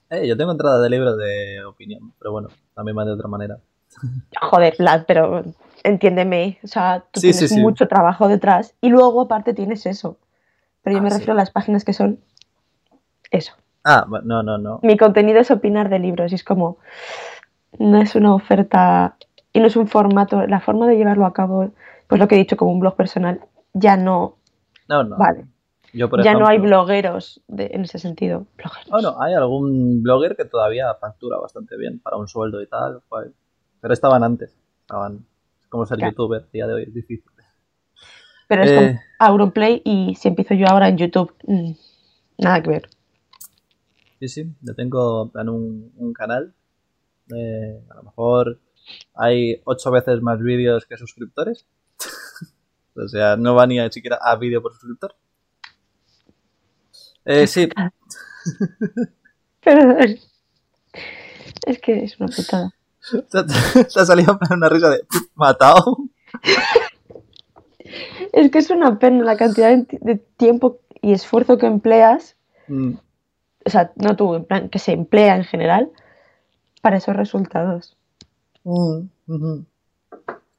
Eh, 0.10 0.28
yo 0.28 0.38
tengo 0.38 0.52
entrada 0.52 0.82
de 0.82 0.90
libros 0.90 1.18
de 1.18 1.64
opinión, 1.66 2.14
pero 2.20 2.32
bueno, 2.32 2.50
también 2.74 2.98
va 2.98 3.06
de 3.06 3.12
otra 3.12 3.28
manera. 3.28 3.60
Joder, 4.42 4.76
Vlad, 4.78 5.04
pero 5.06 5.44
entiéndeme, 5.84 6.60
o 6.64 6.68
sea, 6.68 7.04
tú 7.12 7.20
tienes 7.20 7.52
mucho 7.54 7.88
trabajo 7.88 8.28
detrás 8.28 8.76
y 8.82 8.90
luego 8.90 9.22
aparte 9.22 9.54
tienes 9.54 9.86
eso. 9.86 10.18
Pero 10.84 10.96
yo 10.96 11.02
me 11.02 11.10
ah, 11.10 11.14
refiero 11.14 11.34
a 11.34 11.36
las 11.36 11.52
páginas 11.52 11.84
que 11.84 11.94
son 11.94 12.20
eso. 13.30 13.54
Ah, 13.84 14.06
no, 14.24 14.44
no, 14.44 14.58
no. 14.58 14.80
Mi 14.84 14.98
contenido 14.98 15.40
es 15.40 15.52
opinar 15.52 15.90
de 15.90 16.00
libros 16.00 16.32
y 16.32 16.36
es 16.36 16.44
como, 16.44 16.78
no 17.80 18.02
es 18.02 18.16
una 18.16 18.34
oferta 18.34 19.16
y 19.54 19.60
no 19.60 19.68
es 19.68 19.76
un 19.76 19.88
formato, 19.88 20.46
la 20.48 20.60
forma 20.60 20.88
de 20.88 20.98
llevarlo 20.98 21.26
a 21.26 21.34
cabo, 21.34 21.72
pues 22.08 22.20
lo 22.20 22.28
que 22.28 22.36
he 22.36 22.38
dicho 22.38 22.58
como 22.58 22.72
un 22.72 22.80
blog 22.80 22.96
personal, 22.96 23.42
ya 23.74 23.98
no. 23.98 24.38
No, 24.88 25.04
no. 25.04 25.18
Vale. 25.18 25.46
ya 25.94 26.34
no 26.34 26.48
hay 26.48 26.60
blogueros 26.60 27.42
en 27.50 27.82
ese 27.82 28.00
sentido. 28.00 28.46
Bueno, 28.90 29.16
hay 29.20 29.34
algún 29.34 30.04
blogger 30.04 30.36
que 30.36 30.46
todavía 30.46 30.94
factura 30.96 31.38
bastante 31.38 31.76
bien 31.78 32.00
para 32.00 32.18
un 32.18 32.28
sueldo 32.28 32.62
y 32.62 32.68
tal, 32.68 33.02
pero 33.80 33.94
estaban 33.94 34.24
antes. 34.24 34.56
Estaban 34.82 35.26
como 35.70 35.86
ser 35.86 36.00
youtuber, 36.00 36.50
día 36.52 36.68
de 36.68 36.74
hoy 36.74 36.84
es 36.84 36.94
difícil. 36.94 37.32
Pero 38.48 38.64
es 38.64 38.72
como 38.74 38.88
eh. 38.88 39.00
Auronplay 39.20 39.82
y 39.86 40.16
si 40.16 40.28
empiezo 40.28 40.54
yo 40.54 40.68
ahora 40.68 40.90
en 40.90 40.98
YouTube, 40.98 41.34
mm, 41.48 41.72
nada 42.40 42.62
que 42.62 42.70
ver. 42.70 42.90
Sí, 44.22 44.28
sí, 44.28 44.56
yo 44.62 44.76
tengo 44.76 45.32
en 45.34 45.50
un, 45.50 45.94
un 45.98 46.14
canal. 46.14 46.54
Eh, 47.36 47.84
a 47.90 47.96
lo 47.96 48.04
mejor 48.04 48.60
hay 49.16 49.60
ocho 49.66 49.90
veces 49.90 50.22
más 50.22 50.40
vídeos 50.40 50.86
que 50.86 50.96
suscriptores. 50.96 51.66
o 52.96 53.08
sea, 53.08 53.36
no 53.36 53.56
va 53.56 53.66
ni 53.66 53.80
a, 53.80 53.92
siquiera 53.92 54.20
a 54.22 54.36
vídeo 54.36 54.62
por 54.62 54.74
suscriptor. 54.74 55.16
Eh, 57.26 57.48
sí. 57.48 57.68
Perdón. 59.64 60.20
Es 61.66 61.80
que 61.80 62.04
es 62.04 62.20
una 62.20 62.30
putada. 62.30 62.76
Te 63.32 64.00
ha 64.00 64.06
salido 64.06 64.38
una 64.52 64.70
risa 64.70 64.92
de 64.92 65.04
matado. 65.34 65.98
Es 68.34 68.52
que 68.52 68.60
es 68.60 68.70
una 68.70 69.00
pena 69.00 69.24
la 69.24 69.36
cantidad 69.36 69.76
de, 69.76 70.18
tiempo 70.38 70.80
y 71.02 71.14
esfuerzo 71.14 71.58
que 71.58 71.66
empleas. 71.66 72.36
Mm. 72.68 72.98
O 73.66 73.70
sea, 73.70 73.92
no 73.96 74.16
tú, 74.16 74.36
en 74.36 74.46
plan, 74.46 74.70
que 74.70 74.80
se 74.80 74.94
emplea 74.94 75.36
en 75.36 75.44
general 75.44 75.90
para 76.82 76.98
esos 76.98 77.16
resultados. 77.16 77.96
Mm, 78.64 79.62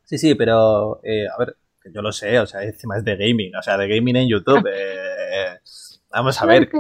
sí, 0.05 0.19
sí, 0.19 0.35
pero 0.35 1.01
eh, 1.03 1.27
a 1.29 1.39
ver, 1.39 1.57
yo 1.93 2.03
lo 2.03 2.13
sé, 2.13 2.39
o 2.39 2.47
sea, 2.47 2.63
encima 2.63 2.97
es 2.97 3.05
de 3.05 3.17
gaming, 3.17 3.55
o 3.57 3.63
sea, 3.63 3.77
de 3.77 3.89
gaming 3.89 4.17
en 4.17 4.29
YouTube. 4.29 4.67
Eh, 4.69 5.59
vamos 6.11 6.41
a 6.41 6.47
ver, 6.47 6.71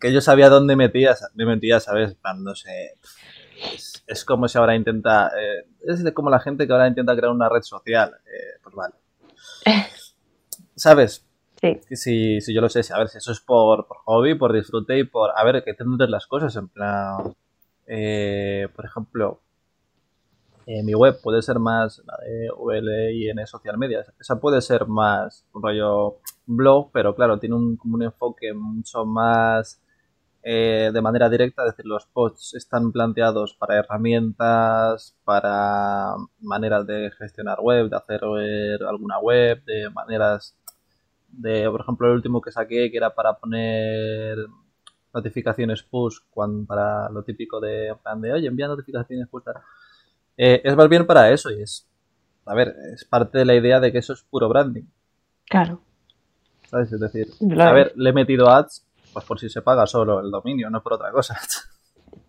que 0.00 0.12
yo 0.12 0.20
sabía 0.20 0.48
dónde 0.48 0.76
metías, 0.76 1.30
me 1.34 1.46
metía, 1.46 1.80
¿sabes? 1.80 2.16
No 2.38 2.54
sé. 2.54 2.94
Es, 4.06 4.24
como 4.24 4.48
si 4.48 4.58
ahora 4.58 4.74
intenta. 4.74 5.28
Eh, 5.28 5.66
es 5.86 6.12
como 6.12 6.28
la 6.28 6.40
gente 6.40 6.66
que 6.66 6.72
ahora 6.72 6.88
intenta 6.88 7.16
crear 7.16 7.32
una 7.32 7.48
red 7.48 7.62
social. 7.62 8.14
pues 8.62 8.74
vale. 8.74 8.94
¿Sabes? 10.76 11.24
Sí. 11.64 11.96
Si, 11.96 12.40
si 12.42 12.54
yo 12.54 12.60
lo 12.60 12.68
sé, 12.68 12.80
a 12.92 12.98
ver, 12.98 13.08
si 13.08 13.18
eso 13.18 13.32
es 13.32 13.40
por, 13.40 13.86
hobby, 14.04 14.34
por 14.34 14.52
disfrute 14.52 14.98
y 14.98 15.04
por. 15.04 15.30
A 15.34 15.44
ver, 15.44 15.64
que 15.64 15.72
te 15.74 15.84
las 16.08 16.26
cosas, 16.26 16.54
en 16.56 16.68
plan. 16.68 17.34
por 18.74 18.84
ejemplo, 18.84 19.40
eh, 20.66 20.82
mi 20.82 20.94
web 20.94 21.20
puede 21.22 21.42
ser 21.42 21.58
más 21.58 22.02
la 22.06 22.16
de 22.24 22.48
VLIN 22.56 23.46
Social 23.46 23.78
Media. 23.78 24.04
Esa 24.18 24.40
puede 24.40 24.60
ser 24.62 24.86
más 24.86 25.46
un 25.52 25.62
rollo 25.62 26.18
blog, 26.46 26.90
pero 26.92 27.14
claro, 27.14 27.38
tiene 27.38 27.54
un, 27.56 27.76
como 27.76 27.96
un 27.96 28.02
enfoque 28.02 28.52
mucho 28.54 29.04
más 29.04 29.82
eh, 30.42 30.90
de 30.92 31.02
manera 31.02 31.28
directa. 31.28 31.64
Es 31.64 31.72
decir, 31.72 31.86
los 31.86 32.06
posts 32.06 32.54
están 32.54 32.92
planteados 32.92 33.54
para 33.54 33.76
herramientas, 33.78 35.16
para 35.24 36.14
maneras 36.40 36.86
de 36.86 37.10
gestionar 37.18 37.60
web, 37.60 37.90
de 37.90 37.96
hacer 37.96 38.20
alguna 38.88 39.18
web, 39.18 39.62
de 39.64 39.90
maneras 39.90 40.56
de, 41.38 41.68
por 41.70 41.80
ejemplo, 41.80 42.08
el 42.08 42.14
último 42.14 42.40
que 42.40 42.52
saqué 42.52 42.90
que 42.90 42.96
era 42.96 43.14
para 43.14 43.34
poner 43.34 44.38
notificaciones 45.12 45.82
push 45.82 46.18
cuando, 46.30 46.66
para 46.66 47.08
lo 47.10 47.22
típico 47.22 47.60
de, 47.60 47.94
de 48.16 48.32
oye, 48.32 48.48
envía 48.48 48.66
notificaciones 48.66 49.28
push. 49.28 49.44
Eh, 50.36 50.60
es 50.64 50.76
más 50.76 50.88
bien 50.88 51.06
para 51.06 51.30
eso 51.30 51.50
y 51.50 51.62
es, 51.62 51.88
a 52.46 52.54
ver, 52.54 52.74
es 52.92 53.04
parte 53.04 53.38
de 53.38 53.44
la 53.44 53.54
idea 53.54 53.80
de 53.80 53.92
que 53.92 53.98
eso 53.98 54.12
es 54.12 54.22
puro 54.22 54.48
branding. 54.48 54.84
Claro. 55.46 55.80
¿Sabes? 56.68 56.92
Es 56.92 57.00
decir, 57.00 57.28
a 57.60 57.72
ver, 57.72 57.92
le 57.96 58.10
he 58.10 58.12
metido 58.12 58.48
ads, 58.48 58.86
pues 59.12 59.24
por 59.24 59.38
si 59.38 59.48
se 59.48 59.62
paga 59.62 59.86
solo 59.86 60.20
el 60.20 60.30
dominio, 60.30 60.70
no 60.70 60.82
por 60.82 60.94
otra 60.94 61.12
cosa. 61.12 61.36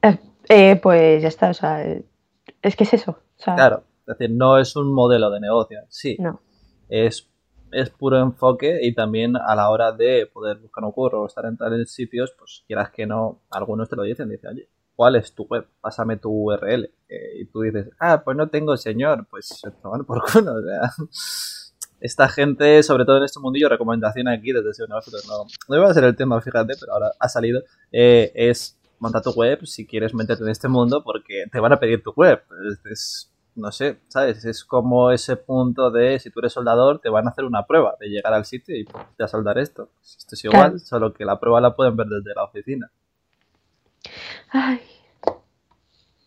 Eh, 0.01 0.19
eh, 0.49 0.75
pues 0.75 1.21
ya 1.21 1.29
está, 1.29 1.49
o 1.49 1.53
sea, 1.53 1.83
es 1.83 2.75
que 2.75 2.83
es 2.83 2.93
eso. 2.93 3.19
claro, 3.43 3.83
es 4.01 4.17
decir, 4.17 4.35
no 4.35 4.57
es 4.59 4.75
un 4.75 4.93
modelo 4.93 5.31
de 5.31 5.39
negocio, 5.39 5.79
sí. 5.89 6.17
No. 6.19 6.41
Es, 6.89 7.27
es 7.75 7.89
puro 7.89 8.19
enfoque 8.19 8.79
y 8.81 8.93
también 8.93 9.35
a 9.35 9.55
la 9.55 9.69
hora 9.69 9.91
de 9.91 10.29
poder 10.31 10.57
buscar 10.57 10.83
un 10.83 10.91
curro 10.91 11.23
o 11.23 11.27
estar 11.27 11.45
en 11.45 11.57
tales 11.57 11.91
sitios, 11.91 12.33
pues 12.37 12.63
quieras 12.67 12.89
que 12.91 13.05
no, 13.05 13.41
algunos 13.51 13.89
te 13.89 13.95
lo 13.95 14.03
dicen, 14.03 14.29
dicen, 14.29 14.51
oye, 14.51 14.69
¿cuál 14.95 15.15
es 15.17 15.33
tu 15.33 15.43
web? 15.43 15.67
Pásame 15.81 16.17
tu 16.17 16.29
URL. 16.29 16.89
Eh, 17.09 17.41
y 17.41 17.45
tú 17.45 17.61
dices, 17.61 17.89
ah, 17.99 18.21
pues 18.23 18.37
no 18.37 18.49
tengo 18.49 18.77
señor, 18.77 19.27
pues 19.29 19.61
por 20.07 20.23
culo, 20.31 20.53
o 20.55 20.61
sea. 20.61 20.91
Esta 21.99 22.27
gente, 22.27 22.83
sobre 22.83 23.05
todo 23.05 23.17
en 23.17 23.23
este 23.23 23.39
mundillo, 23.39 23.69
recomendación 23.69 24.27
aquí 24.27 24.51
desde 24.51 24.69
ese 24.69 24.83
no, 24.87 24.99
no 25.69 25.75
iba 25.75 25.89
a 25.89 25.93
ser 25.93 26.03
el 26.03 26.15
tema, 26.15 26.39
fíjate, 26.41 26.75
pero 26.79 26.93
ahora 26.93 27.11
ha 27.17 27.29
salido, 27.29 27.63
eh, 27.91 28.31
es 28.35 28.77
monta 28.99 29.21
tu 29.21 29.31
web 29.31 29.65
si 29.65 29.85
quieres 29.85 30.13
meterte 30.13 30.43
en 30.43 30.49
este 30.49 30.67
mundo 30.67 31.03
porque 31.03 31.45
te 31.51 31.59
van 31.59 31.73
a 31.73 31.79
pedir 31.79 32.03
tu 32.03 32.11
web. 32.11 32.41
Es, 32.91 33.31
no 33.55 33.71
sé, 33.71 33.99
¿sabes? 34.09 34.43
Es 34.45 34.63
como 34.65 35.11
ese 35.11 35.37
punto 35.37 35.89
de 35.89 36.19
si 36.19 36.29
tú 36.29 36.39
eres 36.39 36.53
soldador, 36.53 36.99
te 36.99 37.09
van 37.09 37.27
a 37.27 37.31
hacer 37.31 37.45
una 37.45 37.65
prueba 37.65 37.95
de 37.99 38.07
llegar 38.07 38.33
al 38.33 38.45
sitio 38.45 38.75
y 38.75 38.85
ya 39.17 39.27
soldar 39.27 39.57
esto. 39.57 39.89
Esto 40.01 40.35
es 40.35 40.45
igual, 40.45 40.79
solo 40.79 41.13
que 41.13 41.25
la 41.25 41.39
prueba 41.39 41.61
la 41.61 41.75
pueden 41.75 41.95
ver 41.95 42.07
desde 42.07 42.35
la 42.35 42.43
oficina. 42.43 42.91
Ay. 44.49 44.81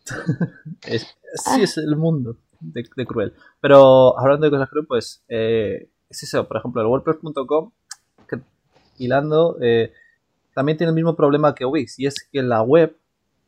es, 0.87 1.15
así 1.45 1.63
es 1.63 1.77
el 1.77 1.95
mundo. 1.95 2.35
de, 2.59 3.05
cruel. 3.05 3.33
Pero 3.61 4.19
hablando 4.19 4.45
de 4.45 4.51
cosas 4.51 4.69
cruel, 4.69 4.87
pues 4.87 5.23
eh, 5.29 5.87
es 6.09 6.23
eso. 6.23 6.47
Por 6.47 6.57
ejemplo, 6.57 6.81
el 6.81 6.87
WordPress.com, 6.87 7.71
hilando, 8.97 9.57
eh, 9.61 9.93
también 10.53 10.77
tiene 10.77 10.89
el 10.89 10.95
mismo 10.95 11.15
problema 11.15 11.55
que 11.55 11.63
Wix, 11.63 11.99
y 11.99 12.05
es 12.05 12.15
que 12.31 12.41
la 12.41 12.61
web, 12.61 12.95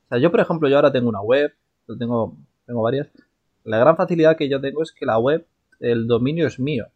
o 0.05 0.09
sea, 0.09 0.17
yo 0.17 0.31
por 0.31 0.39
ejemplo, 0.39 0.69
yo 0.69 0.77
ahora 0.77 0.91
tengo 0.91 1.09
una 1.09 1.21
web, 1.21 1.53
tengo, 1.99 2.37
tengo 2.65 2.81
varias. 2.81 3.09
La 3.63 3.77
gran 3.77 3.95
facilidad 3.95 4.37
que 4.37 4.49
yo 4.49 4.59
tengo 4.59 4.81
es 4.81 4.91
que 4.91 5.05
la 5.05 5.19
web, 5.19 5.45
el 5.79 6.07
dominio 6.07 6.47
es 6.47 6.59
mío. 6.59 6.87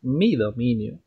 Mi 0.00 0.36
dominio. 0.36 0.98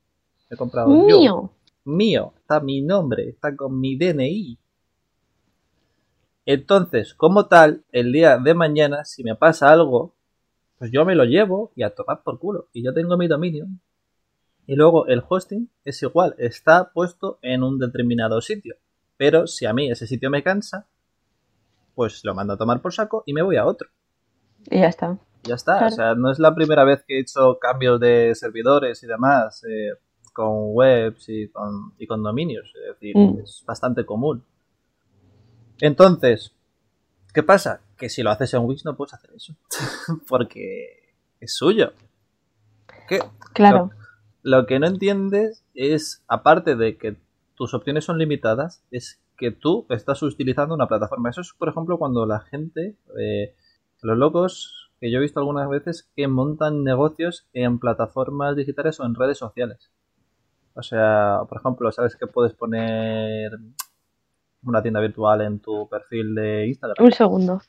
He 0.50 0.56
comprado 0.56 0.90
mío. 0.90 1.52
Mío. 1.86 2.34
Está 2.38 2.60
mi 2.60 2.82
nombre, 2.82 3.30
está 3.30 3.56
con 3.56 3.80
mi 3.80 3.98
DNI. 3.98 4.58
Entonces, 6.46 7.16
como 7.16 7.48
tal, 7.48 7.84
el 7.92 8.12
día 8.12 8.38
de 8.38 8.54
mañana, 8.54 9.04
si 9.04 9.24
me 9.24 9.36
pasa 9.36 9.72
algo, 9.72 10.14
pues 10.78 10.92
yo 10.92 11.04
me 11.06 11.16
lo 11.16 11.26
llevo 11.26 11.72
y 11.76 11.84
a 11.84 11.96
tomar 11.96 12.22
por 12.24 12.40
culo. 12.40 12.68
Y 12.72 12.84
yo 12.84 12.94
tengo 12.94 13.18
mi 13.18 13.28
dominio. 13.28 13.66
Y 14.68 14.76
luego 14.76 15.08
el 15.08 15.24
hosting 15.28 15.70
es 15.84 16.02
igual, 16.04 16.36
está 16.38 16.92
puesto 16.92 17.40
en 17.42 17.64
un 17.64 17.80
determinado 17.80 18.42
sitio. 18.42 18.76
Pero 19.18 19.48
si 19.48 19.66
a 19.66 19.74
mí 19.74 19.90
ese 19.90 20.08
sitio 20.08 20.30
me 20.30 20.44
cansa, 20.44 20.88
pues 21.94 22.24
lo 22.24 22.34
mando 22.36 22.54
a 22.54 22.58
tomar 22.58 22.82
por 22.82 22.94
saco 22.94 23.24
y 23.26 23.34
me 23.34 23.42
voy 23.42 23.58
a 23.58 23.66
otro. 23.66 23.90
Y 24.70 24.80
ya 24.80 24.88
está. 24.88 25.18
Ya 25.44 25.56
está. 25.56 25.86
O 25.86 25.90
sea, 25.92 26.16
no 26.16 26.32
es 26.32 26.40
la 26.40 26.56
primera 26.56 26.84
vez 26.84 27.04
que 27.08 27.18
he 27.18 27.22
hecho 27.22 27.60
cambios 27.60 28.00
de 28.00 28.34
servidores 28.36 29.04
y 29.04 29.08
demás 29.08 29.64
eh, 29.64 29.92
con 30.34 30.74
webs 30.74 31.30
y 31.30 31.48
con, 31.50 31.94
y 31.98 32.08
con 32.08 32.24
dominios. 32.24 32.72
Es 32.76 32.96
decir, 32.96 33.16
mm. 33.16 33.40
es 33.44 33.64
bastante 33.66 34.06
común. 34.06 34.44
Entonces, 35.80 36.54
¿qué 37.34 37.44
pasa? 37.44 37.82
Que 37.98 38.10
si 38.10 38.24
lo 38.24 38.32
haces 38.32 38.54
en 38.54 38.62
Wix 38.66 38.86
no 38.86 38.96
puedes 38.96 39.14
hacer 39.14 39.32
eso. 39.36 39.56
Porque 40.28 41.14
es 41.40 41.56
suyo. 41.56 41.94
¿Qué? 43.08 43.20
Claro. 43.54 43.92
Lo, 44.42 44.66
que 44.66 44.80
no 44.80 44.88
entiendes 44.88 45.64
es, 45.74 46.24
aparte 46.28 46.76
de 46.76 46.98
que 46.98 47.18
tus 47.56 47.74
opciones 47.74 48.04
son 48.04 48.18
limitadas, 48.18 48.84
es 48.92 49.22
que 49.38 49.52
tú 49.52 49.86
estás 49.90 50.22
utilizando 50.24 50.76
una 50.76 50.88
plataforma. 50.88 51.30
Eso 51.30 51.42
es, 51.42 51.54
por 51.54 51.70
ejemplo, 51.70 51.98
cuando 51.98 52.26
la 52.26 52.42
gente, 52.42 52.96
eh, 53.20 53.56
los 54.06 54.18
locos, 54.18 54.92
que 55.00 55.12
yo 55.12 55.18
he 55.18 55.22
visto 55.22 55.40
algunas 55.40 55.68
veces, 55.68 56.10
que 56.16 56.28
montan 56.28 56.84
negocios 56.84 57.48
en 57.54 57.80
plataformas 57.80 58.56
digitales 58.56 59.00
o 59.00 59.06
en 59.06 59.16
redes 59.16 59.38
sociales. 59.38 59.92
O 60.76 60.84
sea, 60.84 61.40
por 61.48 61.60
ejemplo, 61.60 61.92
sabes 61.92 62.16
que 62.16 62.28
puedes 62.28 62.54
poner 62.54 63.52
una 64.64 64.82
tienda 64.82 65.00
virtual 65.00 65.42
en 65.42 65.60
tu 65.60 65.88
perfil 65.90 66.36
de 66.36 66.68
Instagram. 66.68 67.04
Un 67.04 67.12
segundo. 67.12 67.62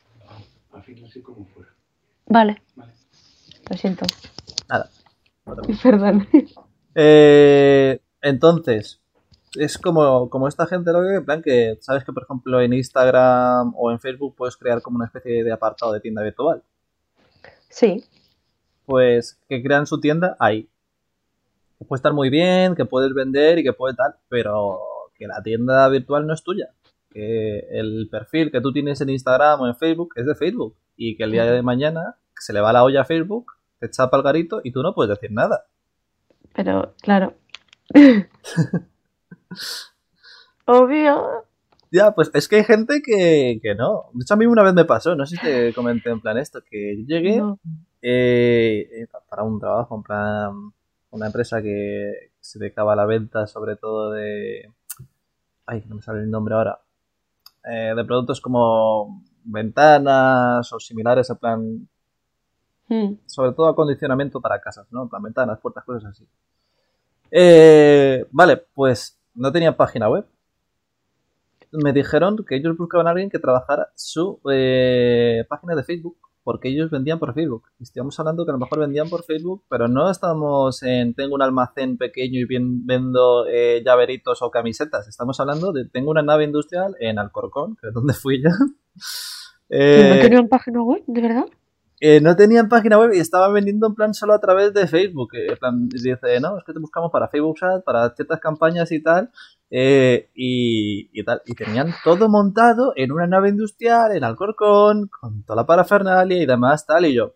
Vale. 2.27 2.63
Lo 3.71 3.77
siento. 3.77 4.07
Nada. 4.69 4.91
Perdón. 5.83 6.27
Eh, 6.95 8.01
entonces, 8.21 9.01
es 9.59 9.79
como, 9.79 10.31
como 10.31 10.49
esta 10.49 10.67
gente, 10.67 10.93
lo 10.93 11.03
que, 11.03 11.15
en 11.17 11.25
plan 11.25 11.43
que, 11.43 11.79
sabes 11.81 12.05
que 12.05 12.13
por 12.13 12.25
ejemplo 12.25 12.61
en 12.61 12.73
Instagram 12.73 13.75
o 13.77 13.91
en 13.91 14.01
Facebook 14.01 14.35
puedes 14.37 14.57
crear 14.57 14.83
como 14.83 14.97
una 14.97 15.07
especie 15.07 15.45
de 15.45 15.53
apartado 15.53 15.93
de 15.93 16.01
tienda 16.01 16.23
virtual. 16.23 16.63
Sí. 17.69 18.05
Pues 18.85 19.41
que 19.49 19.63
crean 19.63 19.87
su 19.87 20.01
tienda 20.01 20.37
ahí. 20.39 20.69
Que 21.79 21.85
puede 21.85 21.99
estar 21.99 22.13
muy 22.13 22.31
bien, 22.31 22.75
que 22.75 22.85
puedes 22.85 23.13
vender 23.13 23.59
y 23.59 23.63
que 23.63 23.73
puede 23.73 23.95
tal, 23.95 24.15
pero 24.29 24.79
que 25.15 25.27
la 25.27 25.43
tienda 25.43 25.89
virtual 25.89 26.27
no 26.27 26.35
es 26.35 26.43
tuya 26.43 26.71
que 27.17 27.61
el 27.71 28.09
perfil 28.11 28.53
que 28.53 28.61
tú 28.61 28.75
tienes 28.75 29.01
en 29.01 29.09
Instagram 29.09 29.63
o 29.63 29.67
en 29.67 29.75
Facebook 29.75 30.13
es 30.17 30.27
de 30.27 30.35
Facebook 30.35 30.77
y 30.99 31.17
que 31.17 31.25
el 31.25 31.33
día 31.33 31.47
de 31.47 31.63
mañana 31.63 32.17
se 32.39 32.53
le 32.53 32.61
va 32.61 32.75
la 32.75 32.85
olla 32.85 33.01
a 33.01 33.05
Facebook, 33.07 33.53
te 33.79 33.89
chapa 33.89 34.19
el 34.19 34.23
garito 34.23 34.61
y 34.63 34.71
tú 34.71 34.83
no 34.83 34.95
puedes 34.95 35.09
decir 35.09 35.33
nada. 35.33 35.65
Pero, 36.55 36.95
claro. 37.01 37.33
Obvio. 40.67 41.45
Ya, 41.91 42.13
pues 42.13 42.31
es 42.35 42.49
que 42.49 42.57
hay 42.57 42.65
gente 42.65 43.01
que, 43.03 43.61
no. 43.77 44.11
De 44.13 44.23
hecho, 44.23 44.35
a 44.35 44.37
mí 44.37 44.47
una 44.47 44.63
vez 44.63 44.75
me 44.75 44.85
pasó, 44.85 45.15
no 45.15 45.25
sé 45.25 45.37
si 45.37 45.43
te 45.43 45.73
comenté 45.73 46.11
en 46.11 46.21
plan 46.21 46.37
esto, 46.37 46.61
que 46.69 46.97
yo 46.99 47.05
llegué 47.07 47.43
eh, 48.03 49.07
para 49.31 49.45
un 49.45 49.61
trabajo, 49.61 49.97
en 49.97 50.03
plan 50.03 50.73
una 51.11 51.27
empresa 51.27 51.63
que 51.63 52.31
se 52.41 52.59
dedicaba 52.59 52.93
a 52.93 52.97
la 52.97 53.07
venta 53.07 53.47
sobre 53.47 53.77
todo 53.77 54.11
de... 54.13 54.71
Ay, 55.65 55.85
no 55.89 55.97
me 55.97 56.03
sale 56.03 56.21
el 56.21 56.31
nombre 56.31 56.55
ahora. 56.55 56.81
Eh, 57.65 57.93
de 57.97 58.05
productos 58.05 58.41
como 58.41 59.25
ventanas 59.43 60.73
o 60.73 60.79
similares, 60.79 61.29
en 61.31 61.37
plan. 61.37 61.89
Hmm. 62.89 63.15
Sobre 63.27 63.53
todo 63.53 63.69
acondicionamiento 63.69 64.41
para 64.41 64.61
casas, 64.61 64.87
¿no? 64.93 65.05
En 65.05 65.09
plan 65.09 65.23
ventanas, 65.23 65.59
puertas, 65.61 65.85
cosas 65.85 66.13
así. 66.13 66.27
Eh, 67.31 68.25
vale, 68.31 68.59
pues 68.75 69.16
no 69.37 69.53
tenía 69.53 69.77
página 69.77 70.09
web. 70.09 70.27
Me 71.73 71.93
dijeron 71.93 72.37
que 72.49 72.57
ellos 72.57 72.77
buscaban 72.77 73.07
a 73.07 73.11
alguien 73.11 73.31
que 73.31 73.39
trabajara 73.39 73.89
su 73.95 74.41
eh, 74.51 75.45
página 75.49 75.75
de 75.75 75.85
Facebook 75.85 76.17
porque 76.47 76.69
ellos 76.69 76.91
vendían 76.91 77.19
por 77.19 77.35
Facebook. 77.35 77.65
Estamos 77.81 78.17
hablando 78.21 78.45
que 78.45 78.53
a 78.53 78.55
lo 78.55 78.61
mejor 78.61 78.79
vendían 78.79 79.09
por 79.09 79.25
Facebook, 79.25 79.65
pero 79.69 79.89
no 79.89 80.09
estamos 80.09 80.81
en 80.85 81.13
tengo 81.13 81.35
un 81.35 81.43
almacén 81.43 81.99
pequeño 81.99 82.39
y 82.39 82.45
bien, 82.45 82.87
vendo 82.87 83.49
eh, 83.49 83.83
llaveritos 83.85 84.43
o 84.43 84.51
camisetas. 84.53 85.09
Estamos 85.09 85.41
hablando 85.41 85.73
de 85.73 85.89
tengo 85.89 86.13
una 86.13 86.23
nave 86.23 86.45
industrial 86.45 86.95
en 87.01 87.19
Alcorcón, 87.19 87.75
que 87.75 87.89
es 87.89 87.93
donde 87.93 88.15
fui 88.15 88.41
ya. 88.43 88.51
Eh, 89.69 90.13
¿No 90.15 90.21
tenían 90.21 90.47
página 90.47 90.81
web, 90.81 91.03
de 91.09 91.21
verdad? 91.21 91.47
Eh, 91.99 92.21
no 92.21 92.37
tenían 92.37 92.69
página 92.69 92.99
web 92.99 93.13
y 93.15 93.21
estaban 93.21 93.55
vendiendo 93.55 93.87
en 93.87 93.95
plan 93.95 94.13
solo 94.13 94.35
a 94.35 94.41
través 94.41 94.75
de 94.75 94.87
Facebook. 94.87 95.31
En 95.33 95.57
plan, 95.57 95.89
dice, 95.89 96.19
no, 96.41 96.59
es 96.59 96.65
que 96.65 96.75
te 96.75 96.79
buscamos 96.79 97.11
para 97.11 97.29
Facebook 97.29 97.57
Chat, 97.59 97.85
para 97.85 98.11
ciertas 98.15 98.39
campañas 98.39 98.93
y 98.93 99.03
tal. 99.03 99.31
Eh, 99.71 100.31
y, 100.35 101.25
tal. 101.25 101.41
Y 101.47 101.55
tenían 101.55 101.95
todo 102.05 102.29
montado 102.29 102.93
en 102.97 103.13
una 103.13 103.27
nave 103.27 103.49
industrial, 103.49 104.15
en 104.15 104.25
Alcorcón, 104.25 105.09
con 105.09 105.43
toda 105.45 105.57
la 105.57 105.67
parafernalia 105.67 106.43
y 106.43 106.47
demás, 106.47 106.85
tal. 106.87 107.07
Y 107.07 107.15
yo. 107.15 107.35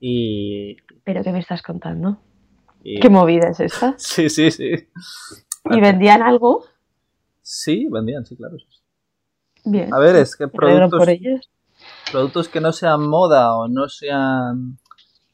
Y. 0.00 0.76
¿Pero 1.02 1.22
qué 1.22 1.32
me 1.32 1.38
estás 1.38 1.62
contando? 1.62 2.18
¿Qué 2.82 3.08
movida 3.08 3.48
es 3.48 3.60
esta? 3.60 3.94
sí, 3.98 4.28
sí, 4.28 4.50
sí. 4.50 4.70
¿Y 5.70 5.80
vendían 5.80 6.22
algo? 6.22 6.64
Sí, 7.42 7.88
vendían, 7.90 8.24
sí, 8.26 8.36
claro. 8.36 8.56
Bien. 9.66 9.92
A 9.92 9.98
ver, 9.98 10.14
es 10.16 10.36
que 10.36 10.46
productos, 10.46 11.06
productos 12.10 12.48
que 12.48 12.60
no 12.60 12.72
sean 12.72 13.06
moda 13.06 13.56
o 13.56 13.66
no 13.66 13.88
sean 13.88 14.78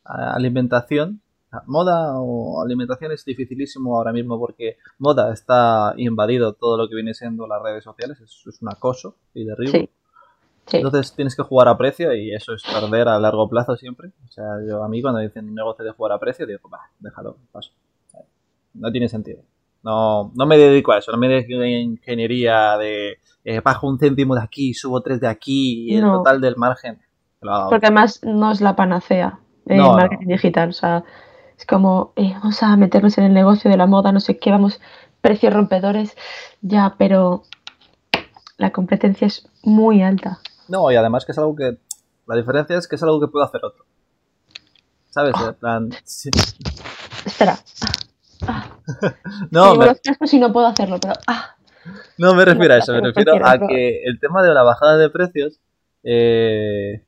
alimentación, 0.04 1.20
moda 1.66 2.18
o 2.18 2.62
alimentación 2.62 3.12
es 3.12 3.24
dificilísimo 3.26 3.94
ahora 3.94 4.12
mismo 4.12 4.38
porque 4.38 4.78
moda 4.98 5.32
está 5.32 5.92
invadido 5.98 6.54
todo 6.54 6.78
lo 6.78 6.88
que 6.88 6.94
viene 6.94 7.12
siendo 7.12 7.46
las 7.46 7.62
redes 7.62 7.84
sociales, 7.84 8.18
es, 8.20 8.42
es 8.46 8.62
un 8.62 8.70
acoso 8.70 9.16
y 9.34 9.44
derribo. 9.44 9.86
Entonces 10.72 11.14
tienes 11.14 11.36
que 11.36 11.42
jugar 11.42 11.68
a 11.68 11.76
precio 11.76 12.14
y 12.14 12.34
eso 12.34 12.54
es 12.54 12.62
perder 12.62 13.08
a 13.08 13.18
largo 13.18 13.48
plazo 13.50 13.76
siempre. 13.76 14.12
O 14.26 14.32
sea, 14.32 14.44
yo 14.66 14.82
a 14.82 14.88
mí 14.88 15.02
cuando 15.02 15.20
dicen 15.20 15.46
un 15.46 15.54
negocio 15.54 15.84
de 15.84 15.90
jugar 15.92 16.12
a 16.12 16.18
precio, 16.18 16.46
digo, 16.46 16.70
va, 16.70 16.80
déjalo, 16.98 17.36
paso. 17.50 17.72
No 18.72 18.90
tiene 18.90 19.08
sentido. 19.08 19.42
No, 19.82 20.32
no 20.34 20.46
me 20.46 20.58
dedico 20.58 20.92
a 20.92 20.98
eso, 20.98 21.12
no 21.12 21.18
me 21.18 21.28
dedico 21.28 21.60
a 21.60 21.68
ingeniería 21.68 22.76
de 22.78 23.18
eh, 23.44 23.60
bajo 23.60 23.88
un 23.88 23.98
céntimo 23.98 24.34
de 24.34 24.42
aquí, 24.42 24.74
subo 24.74 25.00
tres 25.00 25.20
de 25.20 25.28
aquí 25.28 25.90
y 25.90 25.96
el 25.96 26.02
total 26.04 26.40
del 26.40 26.56
margen. 26.56 27.00
Porque 27.40 27.86
además 27.86 28.20
no 28.22 28.52
es 28.52 28.60
la 28.60 28.76
panacea 28.76 29.40
el 29.66 29.80
marketing 29.80 30.26
digital. 30.26 30.70
O 30.70 30.72
sea, 30.72 31.04
es 31.56 31.66
como, 31.66 32.12
eh, 32.16 32.32
vamos 32.34 32.62
a 32.62 32.76
meternos 32.76 33.18
en 33.18 33.24
el 33.24 33.34
negocio 33.34 33.70
de 33.70 33.76
la 33.76 33.86
moda, 33.86 34.12
no 34.12 34.20
sé 34.20 34.38
qué, 34.38 34.50
vamos, 34.50 34.80
precios 35.20 35.52
rompedores, 35.52 36.16
ya, 36.60 36.94
pero 36.98 37.42
la 38.56 38.72
competencia 38.72 39.26
es 39.26 39.48
muy 39.62 40.02
alta. 40.02 40.40
No, 40.68 40.90
y 40.90 40.96
además 40.96 41.24
que 41.24 41.32
es 41.32 41.38
algo 41.38 41.54
que, 41.54 41.78
la 42.26 42.36
diferencia 42.36 42.76
es 42.76 42.88
que 42.88 42.96
es 42.96 43.02
algo 43.02 43.20
que 43.20 43.28
puede 43.28 43.44
hacer 43.44 43.60
otro. 43.64 43.84
¿Sabes? 45.08 45.34
En 45.46 45.54
plan... 45.54 45.90
Espera. 47.26 47.58
no, 49.50 49.74
me... 49.76 49.86
los 49.86 50.00
cascos 50.00 50.32
y 50.34 50.38
no 50.38 50.52
puedo 50.52 50.66
hacerlo, 50.66 50.98
pero... 51.00 51.14
Ah. 51.26 51.56
No 52.18 52.34
me 52.34 52.44
refiero 52.44 52.74
a 52.74 52.78
eso, 52.78 52.92
me 52.92 53.00
refiero 53.00 53.34
a 53.44 53.58
que 53.58 54.02
el 54.04 54.20
tema 54.20 54.42
de 54.42 54.54
la 54.54 54.62
bajada 54.62 54.96
de 54.96 55.10
precios 55.10 55.60
eh, 56.04 57.04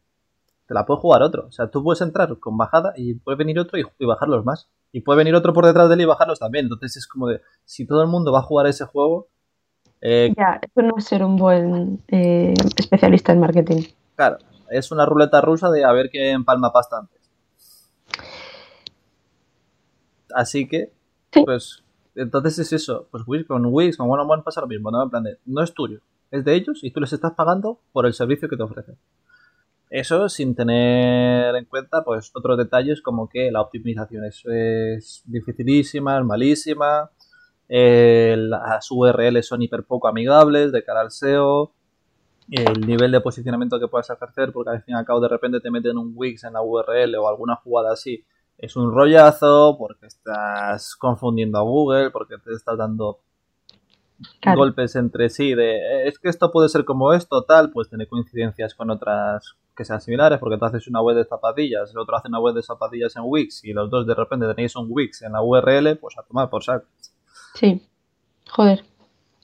te 0.67 0.75
la 0.75 0.85
puede 0.87 1.01
jugar 1.01 1.23
otro. 1.23 1.47
O 1.47 1.53
sea, 1.53 1.69
tú 1.69 1.83
puedes 1.83 2.01
entrar 2.01 2.37
con 2.39 2.57
bajada 2.57 2.93
y 2.97 3.15
puede 3.15 3.39
venir 3.39 3.59
otro 3.59 3.79
y, 3.79 4.05
bajarlos 4.05 4.45
más. 4.45 4.69
Y 4.93 5.01
puede 5.01 5.19
venir 5.19 5.35
otro 5.35 5.53
por 5.53 5.67
detrás 5.67 5.89
de 5.89 5.95
él 5.95 6.01
y 6.03 6.05
bajarlos 6.07 6.39
también. 6.39 6.67
Entonces 6.67 6.97
es 6.97 7.07
como 7.07 7.29
de, 7.29 7.41
si 7.65 7.87
todo 7.87 8.03
el 8.03 8.09
mundo 8.09 8.33
va 8.33 8.41
a 8.41 8.43
jugar 8.43 8.67
ese 8.67 8.85
juego... 8.85 9.29
Eh, 10.01 10.33
ya, 10.37 10.61
eso 10.61 10.83
no 10.83 10.95
es 10.99 11.05
ser 11.05 11.25
un 11.25 11.37
buen 11.37 12.03
eh, 12.09 12.55
especialista 12.77 13.33
en 13.33 13.41
marketing. 13.41 13.83
Claro, 14.17 14.39
es 14.71 14.91
una 14.93 15.07
ruleta 15.07 15.41
rusa 15.41 15.71
de 15.71 15.85
a 15.85 15.93
ver 15.93 16.11
quién 16.11 16.45
palma 16.45 16.73
pasta 16.73 16.99
antes. 16.99 17.21
Así 20.35 20.69
que, 20.69 20.93
pues, 21.45 21.83
entonces 22.15 22.59
es 22.59 22.73
eso. 22.73 23.09
Pues 23.11 23.25
Wix, 23.27 23.47
con 23.47 23.65
Wix, 23.67 23.97
con 23.97 24.11
One 24.11 24.23
on 24.23 24.31
One 24.31 24.43
pasa 24.45 24.61
lo 24.61 24.67
mismo, 24.67 24.91
¿no? 24.91 25.03
En 25.03 25.11
plan 25.11 25.25
no 25.47 25.63
es 25.63 25.73
tuyo. 25.73 26.01
es 26.31 26.45
de 26.45 26.55
ellos 26.55 26.83
y 26.83 26.91
tú 26.91 27.01
les 27.01 27.13
estás 27.13 27.33
pagando 27.33 27.81
por 27.93 28.07
el 28.07 28.13
servicio 28.13 28.49
que 28.49 28.57
te 28.57 28.63
ofrecen. 28.63 28.97
Eso 29.91 30.29
sin 30.29 30.57
tener 30.57 31.55
en 31.55 31.67
cuenta 31.67 32.03
pues 32.03 32.33
otros 32.35 32.59
detalles 32.59 33.01
como 33.01 33.29
que 33.29 33.53
la 33.53 33.61
optimización 33.61 34.25
es, 34.25 35.23
dificilísima, 35.27 36.19
es 36.19 36.25
malísima, 36.25 37.11
las 37.69 38.91
URLs 38.91 39.47
son 39.47 39.63
hiper 39.63 39.85
poco 39.85 40.09
amigables 40.09 40.73
de 40.73 40.83
cara 40.83 41.03
al 41.03 41.13
SEO, 41.13 41.73
el 42.51 42.81
nivel 42.81 43.13
de 43.13 43.21
posicionamiento 43.21 43.79
que 43.79 43.87
puedas 43.87 44.11
ejercer, 44.11 44.53
porque 44.53 44.71
al 44.71 44.83
fin 44.83 44.97
y 44.97 44.99
al 44.99 45.05
cabo 45.05 45.21
de 45.21 45.29
repente 45.29 45.61
te 45.61 45.71
meten 45.71 45.97
un 45.97 46.13
Wix 46.17 46.43
en 46.43 46.55
la 46.55 46.63
URL 46.63 47.15
o 47.17 47.29
alguna 47.29 47.55
jugada 47.57 47.93
así, 47.93 48.25
es 48.59 48.77
un 48.77 48.93
rollazo, 48.93 49.77
porque 49.79 50.07
estás 50.07 50.97
confundiendo 50.97 51.59
a 51.59 51.63
Google, 51.63 52.11
porque 52.11 52.39
te 52.39 52.53
estás 52.53 52.79
dando 52.79 53.21
golpes 54.55 54.95
entre 54.97 55.29
sí 55.29 55.55
de 55.55 56.07
es 56.07 56.19
que 56.19 56.29
esto 56.29 56.51
puede 56.51 56.69
ser 56.69 56.85
como 56.85 57.13
esto, 57.13 57.43
tal, 57.43 57.71
pues 57.71 57.89
tiene 57.89 58.07
coincidencias 58.07 58.75
con 58.75 58.91
otras 58.91 59.55
que 59.77 59.85
sean 59.85 60.01
similares, 60.01 60.39
porque 60.39 60.57
tú 60.57 60.65
haces 60.65 60.87
una 60.87 61.03
web 61.03 61.17
de 61.17 61.25
zapatillas, 61.25 61.91
el 61.91 61.99
otro 61.99 62.17
hace 62.17 62.29
una 62.29 62.39
web 62.39 62.55
de 62.55 62.63
zapatillas 62.63 63.17
en 63.17 63.23
Wix 63.27 63.65
y 63.65 63.73
los 63.73 63.91
dos 63.91 64.07
de 64.07 64.15
repente 64.15 64.47
tenéis 64.47 64.77
un 64.77 64.87
Wix 64.89 65.23
en 65.23 65.33
la 65.33 65.43
URL, 65.43 65.97
pues 65.97 66.17
a 66.17 66.23
tomar 66.23 66.49
por 66.49 66.63
saco. 66.63 66.87
Sí, 67.55 67.83
joder. 68.49 68.85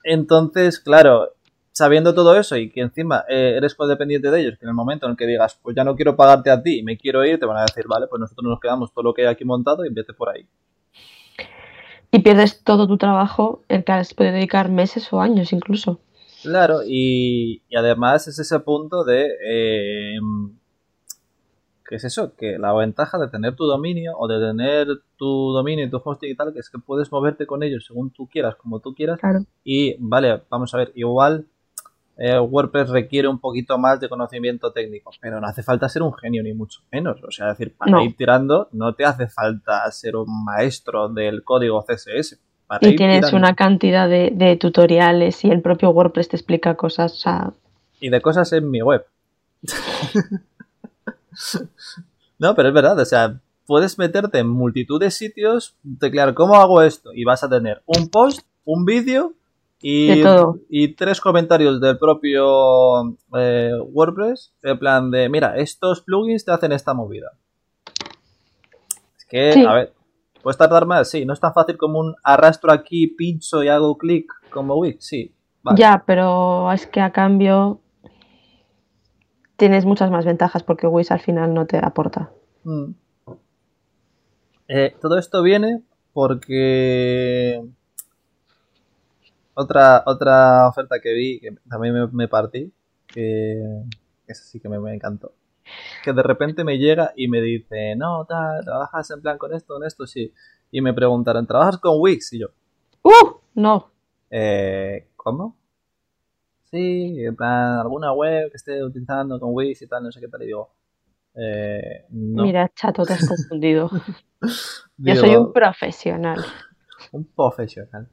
Entonces, 0.05 0.79
claro, 0.79 1.33
sabiendo 1.73 2.15
todo 2.15 2.37
eso 2.37 2.57
y 2.57 2.71
que 2.71 2.81
encima 2.81 3.25
eh, 3.29 3.55
eres 3.57 3.75
codependiente 3.75 4.31
de 4.31 4.41
ellos, 4.41 4.59
que 4.59 4.65
en 4.65 4.71
el 4.71 4.75
momento 4.75 5.07
en 5.07 5.13
el 5.13 5.17
que 5.17 5.27
digas, 5.27 5.59
pues 5.63 5.77
ya 5.77 5.85
no 5.85 5.97
quiero 5.97 6.17
pagarte 6.17 6.51
a 6.51 6.63
ti 6.63 6.81
y 6.81 6.83
me 6.83 6.97
quiero 6.97 7.25
ir, 7.25 7.39
te 7.39 7.47
van 7.47 7.59
a 7.59 7.63
decir, 7.63 7.87
vale, 7.87 8.07
pues 8.09 8.21
nosotros 8.21 8.49
nos 8.49 8.61
quedamos 8.61 8.93
todo 8.93 9.05
lo 9.05 9.15
que 9.15 9.23
hay 9.23 9.29
aquí 9.29 9.45
montado 9.45 9.85
y 9.85 9.93
vete 9.93 10.13
por 10.13 10.31
ahí. 10.31 10.47
Y 12.13 12.19
pierdes 12.21 12.65
todo 12.65 12.89
tu 12.89 12.99
trabajo, 12.99 13.63
el 13.69 13.85
que 13.85 13.93
has 13.93 14.15
podido 14.15 14.35
dedicar 14.35 14.69
meses 14.69 15.13
o 15.13 15.21
años 15.21 15.53
incluso. 15.53 16.01
Claro, 16.43 16.81
y, 16.85 17.63
además 17.77 18.27
es 18.27 18.39
ese 18.39 18.61
punto 18.61 19.05
de... 19.05 19.29
Eh, 19.45 20.19
¿Qué 21.87 21.97
es 21.97 22.05
eso? 22.05 22.37
Que 22.37 22.57
la 22.57 22.73
ventaja 22.73 23.19
de 23.19 23.29
tener 23.29 23.57
tu 23.57 23.65
dominio 23.65 24.13
o 24.17 24.29
de 24.29 24.39
tener 24.39 24.87
tu 25.17 25.53
dominio 25.53 25.85
y 25.85 25.91
tu 25.91 26.01
hosting 26.03 26.31
y 26.31 26.37
tal, 26.37 26.53
que 26.53 26.61
es 26.61 26.71
que 26.71 26.79
puedes 26.79 27.11
moverte 27.11 27.47
con 27.47 27.65
ellos 27.65 27.85
según 27.85 28.11
tú 28.11 28.29
quieras, 28.29 28.55
como 28.55 28.79
tú 28.79 28.95
quieras. 28.95 29.19
Claro. 29.19 29.41
Y 29.65 29.97
vale, 29.99 30.41
vamos 30.49 30.73
a 30.73 30.77
ver, 30.79 30.93
igual 30.95 31.47
eh, 32.23 32.39
WordPress 32.39 32.91
requiere 32.91 33.29
un 33.29 33.39
poquito 33.39 33.79
más 33.79 33.99
de 33.99 34.07
conocimiento 34.07 34.71
técnico, 34.73 35.11
pero 35.23 35.41
no 35.41 35.47
hace 35.47 35.63
falta 35.63 35.89
ser 35.89 36.03
un 36.03 36.13
genio 36.13 36.43
ni 36.43 36.53
mucho 36.53 36.81
menos. 36.93 37.19
O 37.27 37.31
sea, 37.31 37.47
decir, 37.47 37.75
para 37.75 38.05
ir 38.05 38.15
tirando 38.15 38.69
no 38.73 38.95
te 38.95 39.07
hace 39.07 39.27
falta 39.27 39.91
ser 39.91 40.17
un 40.17 40.45
maestro 40.45 41.09
del 41.09 41.43
código 41.43 41.83
CSS. 41.83 42.39
y 42.83 42.95
tienes 42.95 43.33
una 43.33 43.55
cantidad 43.55 44.07
de, 44.07 44.59
tutoriales 44.61 45.43
y 45.47 45.51
el 45.51 45.63
propio 45.63 45.89
WordPress 45.93 46.29
te 46.29 46.37
explica 46.37 46.75
cosas. 46.75 47.25
Y 48.01 48.11
de 48.11 48.21
cosas 48.21 48.53
en 48.53 48.71
mi 48.71 48.83
web. 48.83 49.07
no, 52.39 52.55
pero 52.55 52.69
es 52.69 52.75
verdad, 52.75 52.99
o 52.99 53.05
sea, 53.07 53.41
puedes 53.65 53.99
meterte 53.99 54.41
en 54.41 54.49
multitud 54.49 55.01
de 55.01 55.11
sitios, 55.11 55.75
teclear 55.99 56.35
cómo 56.35 56.57
hago 56.57 56.83
esto 56.83 57.13
y 57.15 57.25
vas 57.25 57.43
a 57.45 57.49
tener 57.49 57.81
un 57.87 58.11
post, 58.11 58.41
un 58.67 58.85
vídeo 58.85 59.33
y, 59.83 60.23
y 60.69 60.95
tres 60.95 61.21
comentarios 61.21 61.81
del 61.81 61.99
propio 61.99 63.17
eh, 63.37 63.73
WordPress, 63.93 64.53
en 64.63 64.79
plan 64.79 65.11
de, 65.11 65.29
mira, 65.29 65.57
estos 65.57 66.03
plugins 66.03 66.45
te 66.45 66.53
hacen 66.53 66.73
esta 66.73 66.93
movida. 66.93 67.33
Es 69.17 69.25
que, 69.27 69.65
a 69.67 69.75
ver, 69.75 69.93
¿puedes 70.43 70.59
tardar 70.59 70.87
más? 70.87 71.09
Sí, 71.09 71.25
no 71.25 71.33
es 71.33 71.41
tan 71.41 71.55
fácil 71.55 71.79
como 71.79 72.01
un 72.01 72.15
arrastro 72.23 72.73
aquí, 72.73 73.07
pincho 73.07 73.63
y 73.63 73.69
hago 73.69 73.97
clic 73.97 74.31
como 74.51 74.77
Wix, 74.77 75.07
sí. 75.07 75.35
Ya, 75.77 76.05
pero 76.07 76.73
es 76.73 76.87
que 76.87 77.01
a 77.01 77.13
cambio 77.13 77.81
tienes 79.57 79.85
muchas 79.85 80.11
más 80.11 80.25
ventajas 80.25 80.63
porque 80.63 80.87
Wix 80.87 81.11
al 81.11 81.21
final 81.21 81.53
no 81.55 81.67
te 81.67 81.79
aporta. 81.79 82.31
Mm. 82.65 82.93
Eh, 84.69 84.95
todo 85.01 85.19
esto 85.19 85.43
viene 85.43 85.83
porque 86.13 87.63
otra, 89.55 90.03
otra 90.07 90.69
oferta 90.69 91.01
que 91.01 91.13
vi, 91.13 91.41
que 91.41 91.53
también 91.69 92.09
me, 92.13 92.29
partí, 92.29 92.73
que 93.07 93.83
esa 94.27 94.45
sí 94.45 94.61
que 94.61 94.69
me, 94.69 94.95
encantó. 94.95 95.33
Que 96.03 96.13
de 96.13 96.23
repente 96.23 96.65
me 96.65 96.79
llega 96.79 97.13
y 97.17 97.29
me 97.29 97.41
dice, 97.41 97.95
no, 97.97 98.25
tal, 98.25 98.65
trabajas 98.65 99.11
en 99.11 99.21
plan 99.23 99.39
con 99.39 99.55
esto, 99.55 99.75
con 99.75 99.85
esto, 99.85 100.07
sí. 100.07 100.33
Y 100.71 100.81
me 100.81 100.95
preguntaron, 100.95 101.47
¿trabajas 101.47 101.79
con 101.79 102.01
Wix? 102.01 102.33
Y 102.33 102.41
yo, 102.41 102.49
¡Uh! 103.03 103.41
No. 103.55 103.91
Eh, 104.31 105.09
¿Cómo? 105.17 105.57
Sí, 106.65 107.25
en 107.25 107.35
plan, 107.35 107.79
alguna 107.81 108.13
web 108.13 108.51
que 108.51 108.57
esté 108.57 108.83
utilizando 108.83 109.41
con 109.41 109.51
Wix 109.53 109.83
y 109.83 109.89
tal, 109.89 110.05
no 110.05 110.13
sé 110.13 110.21
qué 110.21 110.29
tal. 110.29 110.43
Y 110.43 110.47
digo, 110.47 110.71
eh, 111.35 112.07
no. 112.11 112.45
Mira, 112.45 112.71
chato, 112.75 113.05
te 113.05 113.15
has 113.15 113.27
confundido. 113.27 113.91
Yo 114.99 115.17
soy 115.17 115.37
un 115.37 115.53
profesional. 115.53 116.45
Un 117.13 117.25
profesional. 117.25 118.09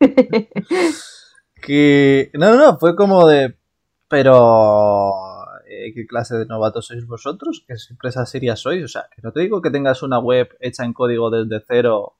que. 1.62 2.30
No, 2.34 2.50
no, 2.50 2.56
no, 2.56 2.78
fue 2.78 2.96
como 2.96 3.26
de. 3.26 3.56
Pero. 4.08 5.12
Eh, 5.66 5.92
¿Qué 5.94 6.06
clase 6.06 6.36
de 6.36 6.46
novatos 6.46 6.86
sois 6.86 7.06
vosotros? 7.06 7.64
¿Qué 7.66 7.74
empresa 7.90 8.26
seria 8.26 8.56
sois? 8.56 8.82
O 8.84 8.88
sea, 8.88 9.06
que 9.14 9.22
no 9.22 9.32
te 9.32 9.40
digo 9.40 9.62
que 9.62 9.70
tengas 9.70 10.02
una 10.02 10.18
web 10.18 10.56
hecha 10.60 10.84
en 10.84 10.92
código 10.92 11.30
desde 11.30 11.64
cero 11.66 12.16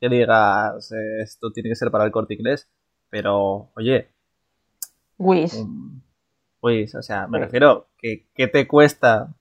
que 0.00 0.08
digas 0.08 0.90
eh, 0.92 1.20
esto 1.20 1.52
tiene 1.52 1.68
que 1.68 1.76
ser 1.76 1.90
para 1.90 2.04
el 2.04 2.10
corte 2.10 2.34
inglés, 2.34 2.68
pero 3.10 3.70
oye. 3.76 4.08
Wiz. 5.18 5.62
Wiz, 6.62 6.94
o 6.94 7.02
sea, 7.02 7.26
me 7.26 7.38
refiero, 7.38 7.88
que 7.98 8.26
¿qué 8.34 8.48
te 8.48 8.66
cuesta 8.66 9.34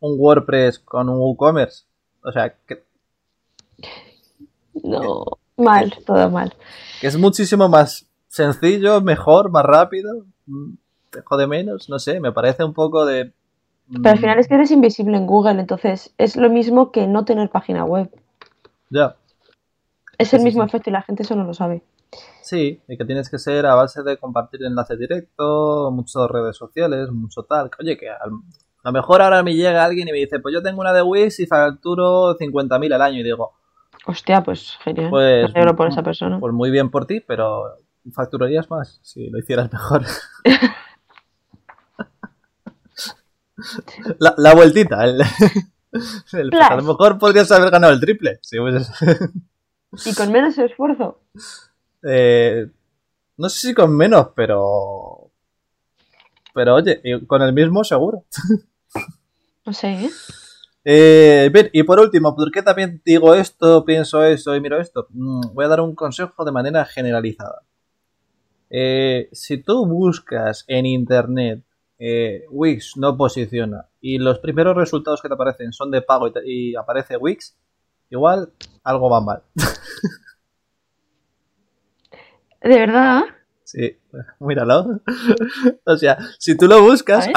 un 0.00 0.18
WordPress 0.18 0.78
con 0.78 1.08
un 1.10 1.18
WooCommerce? 1.18 1.84
O 2.22 2.32
sea, 2.32 2.56
que 2.66 2.82
no, 4.82 5.24
mal, 5.56 5.94
todo 6.06 6.30
mal. 6.30 6.54
Que 7.00 7.06
es 7.06 7.16
muchísimo 7.16 7.68
más 7.68 8.06
sencillo, 8.28 9.00
mejor, 9.00 9.50
más 9.50 9.64
rápido, 9.64 10.26
mm, 10.46 10.74
te 11.10 11.22
jode 11.22 11.46
menos, 11.46 11.88
no 11.88 11.98
sé, 11.98 12.20
me 12.20 12.32
parece 12.32 12.64
un 12.64 12.74
poco 12.74 13.06
de... 13.06 13.32
Pero 13.90 14.10
al 14.10 14.18
final 14.18 14.38
es 14.38 14.48
que 14.48 14.54
eres 14.54 14.70
invisible 14.70 15.16
en 15.16 15.26
Google, 15.26 15.60
entonces 15.60 16.12
es 16.18 16.36
lo 16.36 16.50
mismo 16.50 16.92
que 16.92 17.06
no 17.06 17.24
tener 17.24 17.48
página 17.48 17.84
web. 17.84 18.10
Ya. 18.90 19.16
Es 20.18 20.34
el 20.34 20.42
mismo 20.42 20.62
efecto 20.62 20.90
y 20.90 20.92
la 20.92 21.02
gente 21.02 21.22
eso 21.22 21.34
no 21.36 21.44
lo 21.44 21.54
sabe. 21.54 21.82
Sí, 22.42 22.80
y 22.88 22.96
que 22.96 23.04
tienes 23.04 23.30
que 23.30 23.38
ser 23.38 23.66
a 23.66 23.74
base 23.74 24.02
de 24.02 24.16
compartir 24.16 24.62
enlace 24.64 24.96
directo, 24.96 25.90
muchas 25.90 26.28
redes 26.28 26.56
sociales, 26.56 27.10
mucho 27.10 27.42
tal. 27.42 27.70
Oye, 27.80 27.96
que 27.96 28.10
a 28.10 28.26
lo 28.26 28.92
mejor 28.92 29.22
ahora 29.22 29.42
me 29.42 29.54
llega 29.54 29.84
alguien 29.84 30.08
y 30.08 30.12
me 30.12 30.18
dice, 30.18 30.40
pues 30.40 30.54
yo 30.54 30.62
tengo 30.62 30.80
una 30.80 30.92
de 30.92 31.02
Wix 31.02 31.40
y 31.40 31.46
facturo 31.46 32.36
50.000 32.36 32.94
al 32.94 33.02
año 33.02 33.20
y 33.20 33.22
digo, 33.22 33.52
Hostia, 34.06 34.42
pues 34.42 34.78
genial. 34.82 35.10
Pues, 35.10 35.54
Me 35.54 35.74
por 35.74 35.88
esa 35.88 36.02
persona. 36.02 36.40
Pues 36.40 36.54
muy 36.54 36.70
bien 36.70 36.90
por 36.90 37.06
ti, 37.06 37.20
pero 37.20 37.76
facturarías 38.12 38.70
más 38.70 39.00
si 39.02 39.28
lo 39.28 39.38
hicieras 39.38 39.70
mejor. 39.72 40.04
la, 44.18 44.54
vueltita. 44.54 45.04
El, 45.04 45.22
a 45.22 46.76
lo 46.76 46.82
mejor 46.82 47.18
podrías 47.18 47.50
haber 47.50 47.70
ganado 47.70 47.92
el 47.92 48.00
triple. 48.00 48.40
Pues 48.50 48.90
¿Y 50.06 50.14
con 50.14 50.32
menos 50.32 50.56
esfuerzo? 50.58 51.20
Eh, 52.02 52.68
no 53.36 53.48
sé 53.48 53.68
si 53.68 53.74
con 53.74 53.96
menos, 53.96 54.28
pero. 54.34 55.30
Pero 56.54 56.74
oye, 56.74 57.00
con 57.26 57.42
el 57.42 57.52
mismo 57.52 57.84
seguro. 57.84 58.24
No 59.64 59.72
sé, 59.72 60.06
¿eh? 60.06 60.10
Eh, 60.90 61.52
y 61.74 61.82
por 61.82 62.00
último, 62.00 62.34
¿por 62.34 62.50
qué 62.50 62.62
también 62.62 63.02
digo 63.04 63.34
esto, 63.34 63.84
pienso 63.84 64.24
esto 64.24 64.56
y 64.56 64.60
miro 64.62 64.80
esto? 64.80 65.06
Mm, 65.10 65.52
voy 65.52 65.66
a 65.66 65.68
dar 65.68 65.82
un 65.82 65.94
consejo 65.94 66.46
de 66.46 66.50
manera 66.50 66.82
generalizada. 66.86 67.60
Eh, 68.70 69.28
si 69.32 69.62
tú 69.62 69.84
buscas 69.84 70.64
en 70.66 70.86
internet 70.86 71.62
eh, 71.98 72.46
Wix 72.50 72.96
no 72.96 73.18
posiciona 73.18 73.86
y 74.00 74.16
los 74.16 74.38
primeros 74.38 74.76
resultados 74.76 75.20
que 75.20 75.28
te 75.28 75.34
aparecen 75.34 75.74
son 75.74 75.90
de 75.90 76.00
pago 76.00 76.32
y 76.42 76.74
aparece 76.74 77.18
Wix, 77.18 77.54
igual 78.08 78.50
algo 78.82 79.10
va 79.10 79.20
mal. 79.20 79.42
¿De 82.62 82.78
verdad? 82.78 83.24
Sí, 83.68 83.98
míralo. 84.40 85.02
o 85.84 85.96
sea, 85.98 86.16
si 86.38 86.56
tú 86.56 86.66
lo 86.66 86.82
buscas, 86.82 87.28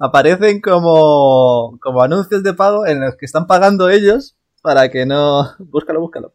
aparecen 0.00 0.62
como, 0.62 1.78
como 1.78 2.00
anuncios 2.00 2.42
de 2.42 2.54
pago 2.54 2.86
en 2.86 3.02
los 3.02 3.16
que 3.16 3.26
están 3.26 3.46
pagando 3.46 3.90
ellos 3.90 4.34
para 4.62 4.88
que 4.88 5.04
no... 5.04 5.44
Búscalo, 5.58 6.00
búscalo. 6.00 6.32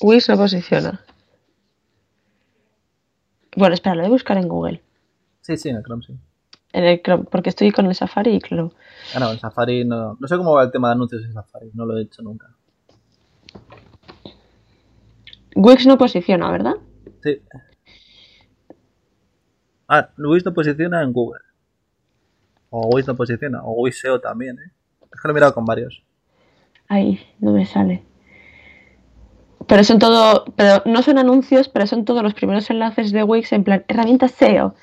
Wix 0.00 0.30
no 0.30 0.38
posiciona. 0.38 0.98
Bueno, 3.54 3.74
espera, 3.74 3.96
lo 3.96 4.00
voy 4.00 4.08
a 4.08 4.12
buscar 4.12 4.38
en 4.38 4.48
Google. 4.48 4.82
Sí, 5.42 5.58
sí, 5.58 5.68
en 5.68 5.76
el 5.76 5.82
Chrome, 5.82 6.02
sí. 6.06 6.14
En 6.72 6.84
el 6.84 7.02
Chrome, 7.02 7.24
porque 7.24 7.50
estoy 7.50 7.70
con 7.70 7.84
el 7.84 7.94
Safari 7.94 8.34
y 8.34 8.40
Chrome. 8.40 8.70
Ah, 9.14 9.20
no, 9.20 9.30
en 9.30 9.38
Safari 9.40 9.84
no... 9.84 10.16
No 10.18 10.26
sé 10.26 10.38
cómo 10.38 10.54
va 10.54 10.62
el 10.62 10.70
tema 10.70 10.88
de 10.88 10.94
anuncios 10.94 11.22
en 11.22 11.34
Safari, 11.34 11.70
no 11.74 11.84
lo 11.84 11.98
he 11.98 12.02
hecho 12.04 12.22
nunca. 12.22 12.48
Wix 15.54 15.86
no 15.86 15.98
posiciona, 15.98 16.50
¿verdad? 16.50 16.76
Sí. 17.22 17.42
Ah, 19.88 20.08
Wix 20.18 20.44
no 20.44 20.54
posiciona 20.54 21.02
en 21.02 21.12
Google. 21.12 21.40
O 22.70 22.88
Wix 22.94 23.06
no 23.06 23.14
posiciona, 23.14 23.62
o 23.62 23.72
Wix 23.82 24.00
SEO 24.00 24.20
también, 24.20 24.58
¿eh? 24.58 24.72
Es 25.12 25.20
que 25.20 25.28
lo 25.28 25.30
he 25.30 25.34
mirado 25.34 25.54
con 25.54 25.64
varios. 25.64 26.02
Ahí, 26.88 27.20
no 27.38 27.52
me 27.52 27.64
sale. 27.66 28.02
Pero 29.66 29.84
son 29.84 29.98
todo, 29.98 30.44
pero 30.56 30.82
no 30.84 31.02
son 31.02 31.18
anuncios, 31.18 31.68
pero 31.68 31.86
son 31.86 32.04
todos 32.04 32.22
los 32.22 32.34
primeros 32.34 32.68
enlaces 32.70 33.12
de 33.12 33.22
Wix 33.22 33.52
en 33.52 33.64
plan 33.64 33.84
herramientas 33.88 34.32
SEO. 34.32 34.74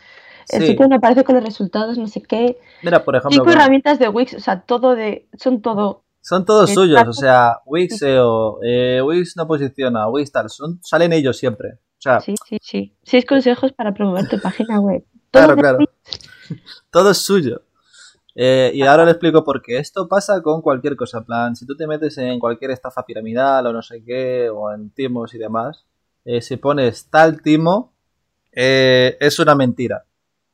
El 0.51 0.61
Sí. 0.61 0.67
sitio 0.67 0.83
donde 0.83 0.95
aparece 0.95 1.23
con 1.23 1.35
los 1.35 1.43
resultados, 1.43 1.97
no 1.97 2.07
sé 2.07 2.21
qué. 2.23 2.57
Mira, 2.81 3.03
por 3.03 3.15
ejemplo, 3.15 3.31
Cinco 3.31 3.51
herramientas 3.51 3.99
de 3.99 4.09
Wix, 4.09 4.33
o 4.33 4.39
sea, 4.39 4.61
todo 4.61 4.95
de, 4.95 5.27
son 5.37 5.61
todo. 5.61 6.03
son 6.21 6.45
todos 6.45 6.69
Exacto. 6.71 6.81
suyos, 6.81 7.07
o 7.07 7.13
sea, 7.13 7.57
Wix 7.65 7.97
SEO, 7.97 8.59
eh, 8.63 9.01
Wix 9.03 9.35
no 9.37 9.47
posiciona, 9.47 10.07
Wix 10.07 10.31
tal, 10.31 10.49
son, 10.49 10.79
salen 10.81 11.13
ellos 11.13 11.37
siempre. 11.37 11.79
O 12.01 12.03
sea, 12.03 12.19
Sí, 12.19 12.33
sí, 12.47 12.57
sí. 12.61 12.95
Seis 13.03 13.25
consejos 13.25 13.73
para 13.73 13.93
promover 13.93 14.27
tu 14.27 14.39
página 14.39 14.79
web. 14.79 15.03
Todo 15.29 15.43
Claro, 15.43 15.55
claro. 15.55 15.77
Todo 16.89 17.11
es 17.11 17.17
suyo. 17.19 17.61
Eh, 18.33 18.71
y 18.73 18.81
ahora 18.81 19.05
le 19.05 19.11
explico 19.11 19.43
por 19.43 19.61
qué. 19.61 19.77
Esto 19.77 20.07
pasa 20.07 20.41
con 20.41 20.61
cualquier 20.63 20.95
cosa. 20.95 21.19
En 21.19 21.25
plan, 21.25 21.55
si 21.55 21.65
tú 21.67 21.75
te 21.75 21.85
metes 21.85 22.17
en 22.17 22.39
cualquier 22.39 22.71
estafa 22.71 23.05
piramidal 23.05 23.67
o 23.67 23.73
no 23.73 23.81
sé 23.83 24.03
qué, 24.03 24.49
o 24.49 24.71
en 24.73 24.89
timos 24.89 25.33
y 25.35 25.37
demás, 25.37 25.85
eh, 26.25 26.41
si 26.41 26.57
pones 26.57 27.07
tal 27.09 27.41
timo, 27.43 27.93
eh, 28.51 29.15
es 29.19 29.37
una 29.39 29.53
mentira. 29.53 30.05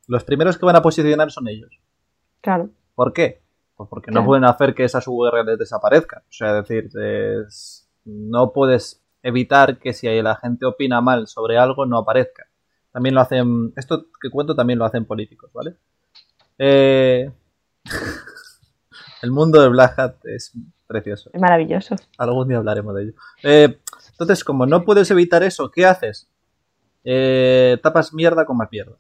Los 0.07 0.23
primeros 0.25 0.57
que 0.57 0.65
van 0.65 0.75
a 0.75 0.81
posicionar 0.81 1.31
son 1.31 1.47
ellos. 1.47 1.79
Claro. 2.41 2.69
¿Por 2.93 3.13
qué? 3.13 3.41
Pues 3.75 3.89
porque 3.89 4.11
no 4.11 4.25
pueden 4.25 4.43
hacer 4.43 4.73
que 4.75 4.83
esas 4.83 5.05
URLs 5.07 5.57
desaparezcan. 5.57 6.23
O 6.23 6.31
sea, 6.31 6.53
decir, 6.53 6.89
es- 7.45 7.87
no 8.05 8.51
puedes 8.51 9.01
evitar 9.27 9.77
que 9.77 9.91
si 9.91 10.07
la 10.21 10.37
gente 10.37 10.65
opina 10.65 11.01
mal 11.01 11.27
sobre 11.27 11.57
algo 11.57 11.85
no 11.85 11.97
aparezca. 11.97 12.47
También 12.93 13.13
lo 13.13 13.21
hacen, 13.21 13.73
esto 13.75 14.05
que 14.21 14.29
cuento 14.29 14.55
también 14.55 14.79
lo 14.79 14.85
hacen 14.85 15.05
políticos, 15.05 15.51
¿vale? 15.53 15.75
Eh, 16.57 17.29
el 19.21 19.31
mundo 19.31 19.61
de 19.61 19.67
Black 19.67 19.99
Hat 19.99 20.25
es 20.25 20.53
precioso. 20.87 21.29
Es 21.33 21.41
maravilloso. 21.41 21.95
Algún 22.17 22.47
día 22.47 22.57
hablaremos 22.57 22.95
de 22.95 23.03
ello. 23.03 23.13
Eh, 23.43 23.79
entonces, 24.11 24.45
como 24.45 24.65
no 24.65 24.85
puedes 24.85 25.11
evitar 25.11 25.43
eso, 25.43 25.69
¿qué 25.71 25.85
haces? 25.85 26.29
Eh, 27.03 27.77
tapas 27.83 28.13
mierda 28.13 28.45
con 28.45 28.55
más 28.55 28.69
mierda. 28.71 28.95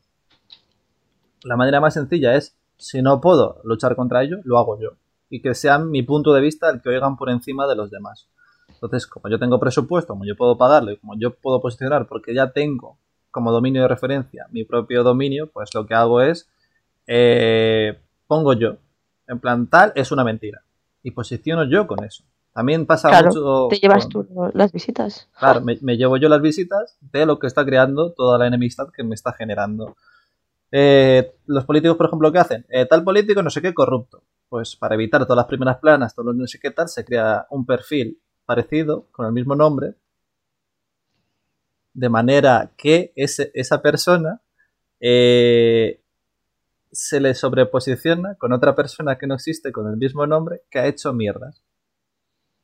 La 1.43 1.55
manera 1.55 1.79
más 1.79 1.93
sencilla 1.93 2.35
es, 2.35 2.57
si 2.77 3.01
no 3.01 3.21
puedo 3.21 3.61
luchar 3.63 3.95
contra 3.95 4.23
ello, 4.23 4.39
lo 4.43 4.57
hago 4.57 4.77
yo. 4.77 4.89
Y 5.29 5.41
que 5.41 5.55
sea 5.55 5.79
mi 5.79 6.03
punto 6.03 6.33
de 6.33 6.41
vista 6.41 6.69
el 6.69 6.81
que 6.81 6.89
oigan 6.89 7.15
por 7.15 7.29
encima 7.29 7.65
de 7.65 7.77
los 7.77 7.89
demás. 7.89 8.27
Entonces, 8.77 9.07
como 9.07 9.29
yo 9.29 9.39
tengo 9.39 9.59
presupuesto, 9.59 10.13
como 10.13 10.25
yo 10.25 10.35
puedo 10.35 10.57
pagarlo 10.57 10.91
y 10.91 10.97
como 10.97 11.17
yo 11.17 11.33
puedo 11.35 11.61
posicionar, 11.61 12.07
porque 12.07 12.33
ya 12.33 12.51
tengo 12.51 12.97
como 13.31 13.51
dominio 13.51 13.81
de 13.83 13.87
referencia 13.87 14.47
mi 14.51 14.63
propio 14.63 15.03
dominio, 15.03 15.47
pues 15.51 15.73
lo 15.73 15.85
que 15.85 15.93
hago 15.93 16.21
es, 16.21 16.49
eh, 17.07 17.99
pongo 18.27 18.53
yo. 18.53 18.77
En 19.27 19.39
plan, 19.39 19.67
tal 19.67 19.91
es 19.95 20.11
una 20.11 20.23
mentira. 20.23 20.63
Y 21.03 21.11
posiciono 21.11 21.63
yo 21.65 21.87
con 21.87 22.03
eso. 22.03 22.23
También 22.53 22.85
pasa 22.85 23.09
Claro, 23.09 23.27
mucho. 23.27 23.67
Te 23.69 23.77
llevas 23.79 24.07
con- 24.07 24.25
tú 24.27 24.51
las 24.53 24.71
visitas. 24.71 25.29
Claro, 25.37 25.61
me, 25.61 25.77
me 25.81 25.97
llevo 25.97 26.17
yo 26.17 26.29
las 26.29 26.41
visitas 26.41 26.97
de 27.01 27.25
lo 27.25 27.37
que 27.39 27.47
está 27.47 27.63
creando 27.65 28.13
toda 28.13 28.37
la 28.37 28.47
enemistad 28.47 28.87
que 28.95 29.03
me 29.03 29.13
está 29.15 29.33
generando. 29.33 29.95
Eh, 30.71 31.33
los 31.45 31.65
políticos, 31.65 31.97
por 31.97 32.07
ejemplo, 32.07 32.31
¿qué 32.31 32.39
hacen? 32.39 32.65
Eh, 32.69 32.85
tal 32.85 33.03
político, 33.03 33.41
no 33.43 33.49
sé 33.49 33.61
qué, 33.61 33.73
corrupto. 33.73 34.23
Pues 34.49 34.75
para 34.75 34.95
evitar 34.95 35.21
todas 35.25 35.37
las 35.37 35.45
primeras 35.45 35.77
planas, 35.77 36.15
todos 36.15 36.27
los 36.27 36.35
no 36.35 36.47
sé 36.47 36.59
qué 36.59 36.71
tal, 36.71 36.87
se 36.89 37.05
crea 37.05 37.45
un 37.49 37.65
perfil 37.65 38.19
parecido, 38.47 39.05
con 39.11 39.27
el 39.27 39.33
mismo 39.33 39.55
nombre, 39.55 39.93
de 41.93 42.09
manera 42.09 42.71
que 42.77 43.13
esa 43.15 43.81
persona 43.81 44.41
eh, 44.99 46.01
se 46.91 47.19
le 47.19 47.35
sobreposiciona 47.35 48.35
con 48.35 48.53
otra 48.53 48.75
persona 48.75 49.17
que 49.17 49.27
no 49.27 49.35
existe 49.35 49.71
con 49.71 49.87
el 49.87 49.97
mismo 49.97 50.25
nombre 50.25 50.63
que 50.71 50.79
ha 50.79 50.87
hecho 50.87 51.13
mierdas. 51.13 51.61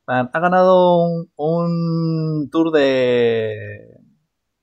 Ha 0.06 0.40
ganado 0.40 1.28
un, 1.36 2.48
tour 2.50 2.70
de. 2.72 3.98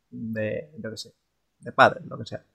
de. 0.09 0.71
yo 0.77 0.91
qué 0.91 0.97
sé. 0.97 1.13
de 1.59 1.71
padre, 1.71 2.01
lo 2.05 2.17
que 2.17 2.25
sea. 2.25 2.45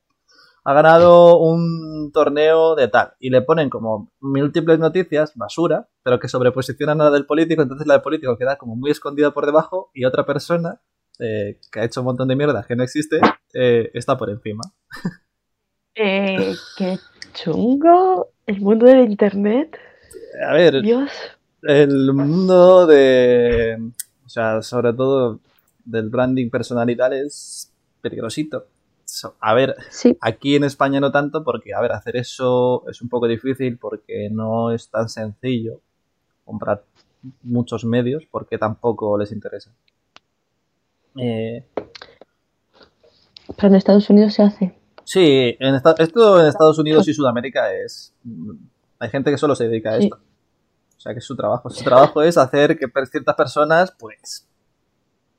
Ha 0.69 0.73
ganado 0.73 1.39
un 1.39 2.11
torneo 2.13 2.75
de 2.75 2.89
tal. 2.89 3.13
Y 3.21 3.31
le 3.31 3.41
ponen 3.41 3.71
como 3.71 4.11
múltiples 4.19 4.81
noticias, 4.81 5.31
basura, 5.37 5.87
pero 6.03 6.19
que 6.19 6.27
sobreposicionan 6.27 7.01
a 7.01 7.05
la 7.05 7.11
del 7.13 7.25
político. 7.25 7.63
Entonces 7.63 7.87
la 7.87 7.95
del 7.95 8.03
político 8.03 8.37
queda 8.37 8.59
como 8.59 8.75
muy 8.75 8.91
escondida 8.91 9.31
por 9.31 9.47
debajo. 9.47 9.93
Y 9.95 10.05
otra 10.05 10.27
persona, 10.27 10.81
eh, 11.21 11.61
que 11.71 11.79
ha 11.79 11.85
hecho 11.85 12.01
un 12.01 12.07
montón 12.07 12.27
de 12.27 12.35
mierda 12.35 12.65
que 12.67 12.75
no 12.75 12.83
existe, 12.83 13.21
eh, 13.55 13.93
está 13.95 14.19
por 14.19 14.29
encima. 14.29 14.63
Eh, 15.95 16.55
qué 16.77 16.99
chungo. 17.33 18.33
El 18.45 18.61
mundo 18.61 18.87
del 18.87 19.09
internet. 19.09 19.79
A 20.47 20.53
ver, 20.53 20.83
Dios. 20.83 21.11
el 21.63 22.13
mundo 22.13 22.87
de. 22.87 23.79
O 24.27 24.29
sea, 24.29 24.61
sobre 24.63 24.93
todo 24.93 25.39
del 25.85 26.11
branding 26.11 26.51
personal 26.51 26.91
y 26.91 26.97
tal 26.97 27.13
es 27.13 27.73
peligrosito. 28.03 28.67
A 29.41 29.55
ver, 29.55 29.77
Sí. 29.91 30.17
aquí 30.21 30.57
en 30.57 30.65
España 30.65 30.99
no 31.01 31.13
tanto 31.13 31.45
porque, 31.45 31.73
a 31.75 31.81
ver, 31.81 31.93
hacer 31.93 32.17
eso 32.17 32.85
es 32.89 33.01
un 33.03 33.09
poco 33.09 33.27
difícil 33.29 33.79
porque 33.79 34.29
no 34.31 34.73
es 34.73 34.91
tan 34.91 35.09
sencillo 35.09 35.81
comprar 36.45 36.83
muchos 37.43 37.85
medios 37.85 38.25
porque 38.31 38.59
tampoco 38.59 39.17
les 39.17 39.33
interesa. 39.33 39.71
Eh, 41.17 41.65
Pero 43.57 43.69
en 43.69 43.75
Estados 43.77 44.11
Unidos 44.11 44.35
se 44.35 44.43
hace. 44.43 44.79
sí, 45.05 45.57
en 45.61 45.75
esta- 45.77 45.95
esto 45.99 46.41
en 46.41 46.47
Estados 46.49 46.79
Unidos 46.79 47.07
y 47.09 47.15
Sudamérica 47.15 47.73
es... 47.73 48.13
Hay 48.99 49.09
gente 49.11 49.31
que 49.31 49.39
solo 49.39 49.55
se 49.55 49.69
dedica 49.69 49.91
a 49.95 49.99
Sí. 49.99 50.05
esto. 50.05 50.17
O 50.97 51.01
sea, 51.01 51.13
que 51.13 51.19
es 51.21 51.25
su 51.25 51.37
trabajo. 51.37 51.71
Su 51.71 51.85
trabajo 51.85 52.23
es 52.23 52.37
hacer 52.37 52.77
que 52.79 52.87
ciertas 53.11 53.35
personas, 53.37 53.93
pues, 53.97 54.49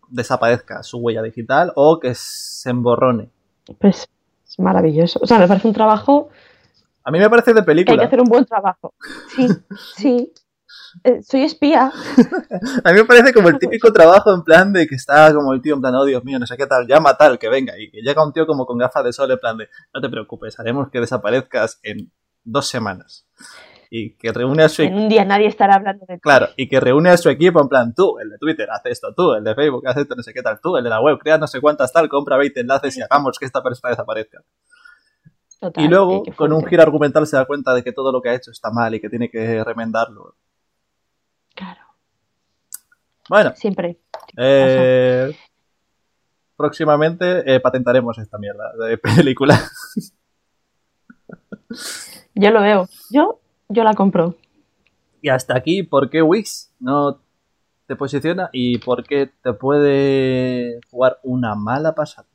desaparezca 0.10 0.84
su 0.84 1.00
huella 1.00 1.22
digital 1.22 1.74
o 1.76 2.00
que 2.00 2.14
se 2.16 2.70
emborrone. 2.70 3.30
Pues 3.76 4.08
es 4.48 4.60
maravilloso. 4.60 5.20
O 5.22 5.28
sea, 5.28 5.40
me 5.40 5.48
parece 5.48 5.68
un 5.68 5.74
trabajo 5.74 6.30
A 7.04 7.12
mí 7.12 7.20
me 7.20 7.30
parece 7.30 7.54
de 7.54 7.56
que 7.56 7.60
hay 7.60 7.66
que 7.66 7.84
película. 7.86 8.04
hacer 8.06 8.22
un 8.22 8.30
buen 8.30 8.46
trabajo. 8.46 8.94
Sí, 9.36 9.48
sí. 9.96 10.34
Eh, 11.04 11.22
soy 11.22 11.44
espía. 11.44 11.92
A 12.84 12.92
mí 12.92 13.00
me 13.00 13.06
parece 13.06 13.34
como 13.34 13.50
el 13.50 13.60
típico 13.60 13.92
trabajo 13.94 14.34
en 14.34 14.44
plan 14.44 14.74
de 14.74 14.88
que 14.88 14.96
está 14.96 15.34
como 15.34 15.54
el 15.54 15.62
tío 15.62 15.76
en 15.76 15.82
plan, 15.82 15.96
oh 15.96 16.06
Dios 16.06 16.24
mío, 16.24 16.40
no 16.40 16.48
sé 16.48 16.58
qué 16.58 16.66
tal, 16.66 16.88
llama 16.88 17.16
tal, 17.16 17.38
que 17.38 17.50
venga. 17.50 17.74
Y 17.78 17.92
que 17.92 18.02
llega 18.02 18.26
un 18.26 18.34
tío 18.34 18.48
como 18.48 18.66
con 18.66 18.78
gafas 18.78 19.04
de 19.04 19.14
sol 19.14 19.32
en 19.32 19.38
plan 19.38 19.58
de, 19.58 19.70
no 19.94 20.02
te 20.02 20.10
preocupes, 20.10 20.60
haremos 20.60 20.90
que 20.90 21.00
desaparezcas 21.00 21.80
en 21.84 22.12
dos 22.44 22.68
semanas. 22.68 23.28
Y 23.90 24.16
que 24.16 24.32
reúne 24.34 24.64
a 24.64 24.70
su 24.70 24.82
En 24.82 24.90
equipo. 24.90 25.04
un 25.04 25.10
día 25.10 25.24
nadie 25.26 25.48
estará 25.48 25.76
hablando 25.76 26.06
de 26.08 26.16
ti. 26.16 26.22
Claro, 26.22 26.48
y 26.58 26.68
que 26.68 26.80
reúne 26.80 27.10
a 27.10 27.18
su 27.18 27.30
equipo 27.30 27.62
en 27.62 27.70
plan, 27.70 27.94
tú, 27.96 28.20
el 28.20 28.30
de 28.30 28.38
Twitter, 28.38 28.70
haz 28.70 28.82
esto, 28.86 29.14
tú, 29.16 29.34
el 29.34 29.44
de 29.44 29.56
Facebook, 29.56 29.88
haz 29.88 29.98
esto, 29.98 30.16
no 30.16 30.24
sé 30.24 30.34
qué 30.34 30.42
tal, 30.42 30.60
tú, 30.62 30.76
el 30.78 30.84
de 30.84 30.90
la 30.90 31.00
web, 31.02 31.18
crea 31.20 31.38
no 31.38 31.48
sé 31.48 31.62
cuántas 31.62 31.92
tal, 31.94 32.10
compra 32.10 32.36
20 32.38 32.60
enlaces 32.60 32.98
y 32.98 33.02
hagamos 33.02 33.40
que 33.40 33.46
esta 33.46 33.64
persona 33.64 33.92
desaparezca. 33.92 34.42
Total, 35.60 35.84
Y 35.84 35.88
luego, 35.88 36.24
con 36.36 36.52
un 36.54 36.66
giro 36.66 36.84
argumental, 36.84 37.26
se 37.26 37.36
da 37.38 37.46
cuenta 37.46 37.74
de 37.74 37.84
que 37.84 37.92
todo 37.94 38.12
lo 38.12 38.22
que 38.22 38.30
ha 38.30 38.36
hecho 38.36 38.52
está 38.52 38.70
mal 38.72 38.94
y 38.94 39.00
que 39.00 39.10
tiene 39.10 39.30
que 39.30 39.64
remendarlo. 39.64 40.36
Claro, 41.56 41.82
Bueno, 43.30 43.54
siempre. 43.56 43.98
eh, 44.38 45.36
próximamente 46.56 47.56
eh, 47.56 47.60
patentaremos 47.60 48.18
esta 48.20 48.38
mierda 48.38 48.72
de 48.88 48.98
película. 49.00 49.60
Yo 52.36 52.52
lo 52.52 52.62
veo. 52.62 52.88
Yo, 53.10 53.40
yo 53.70 53.84
la 53.84 53.94
compro. 53.94 54.36
Y 55.22 55.30
hasta 55.30 55.58
aquí, 55.58 55.84
¿por 55.84 56.10
qué 56.10 56.22
Wix 56.22 56.72
no 56.80 57.22
te 57.88 57.96
posiciona 57.96 58.50
y 58.52 58.78
por 58.80 59.04
qué 59.04 59.32
te 59.42 59.54
puede 59.54 60.80
jugar 60.90 61.20
una 61.24 61.56
mala 61.56 61.96
pasada? 61.96 62.28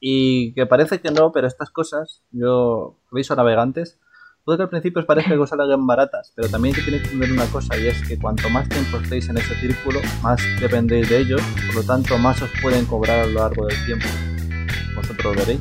Y 0.00 0.52
que 0.52 0.66
parece 0.66 1.00
que 1.00 1.10
no, 1.10 1.32
pero 1.32 1.46
estas 1.46 1.70
cosas, 1.70 2.22
yo 2.30 2.96
aviso 3.10 3.32
a 3.32 3.36
navegantes, 3.36 3.98
puede 4.44 4.58
que 4.58 4.62
al 4.64 4.68
principio 4.68 5.00
os 5.00 5.06
parezca 5.06 5.30
que 5.30 5.38
os 5.38 5.48
salgan 5.48 5.86
baratas, 5.86 6.32
pero 6.36 6.48
también 6.48 6.74
que 6.74 6.82
tenéis 6.82 7.02
que 7.02 7.14
entender 7.14 7.32
una 7.32 7.46
cosa 7.46 7.76
y 7.78 7.86
es 7.86 8.06
que 8.06 8.18
cuanto 8.18 8.50
más 8.50 8.68
tiempo 8.68 8.98
estéis 8.98 9.28
en 9.30 9.38
ese 9.38 9.54
círculo, 9.54 10.00
más 10.22 10.40
dependéis 10.60 11.08
de 11.08 11.18
ellos, 11.20 11.40
por 11.66 11.76
lo 11.76 11.82
tanto 11.82 12.18
más 12.18 12.40
os 12.42 12.50
pueden 12.60 12.84
cobrar 12.84 13.20
a 13.20 13.26
lo 13.26 13.40
largo 13.40 13.66
del 13.66 13.86
tiempo. 13.86 14.06
Vosotros 14.94 15.34
lo 15.34 15.40
veréis. 15.40 15.60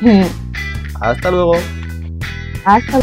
Hasta 1.00 1.30
luego. 1.30 1.54
Hasta 2.64 3.00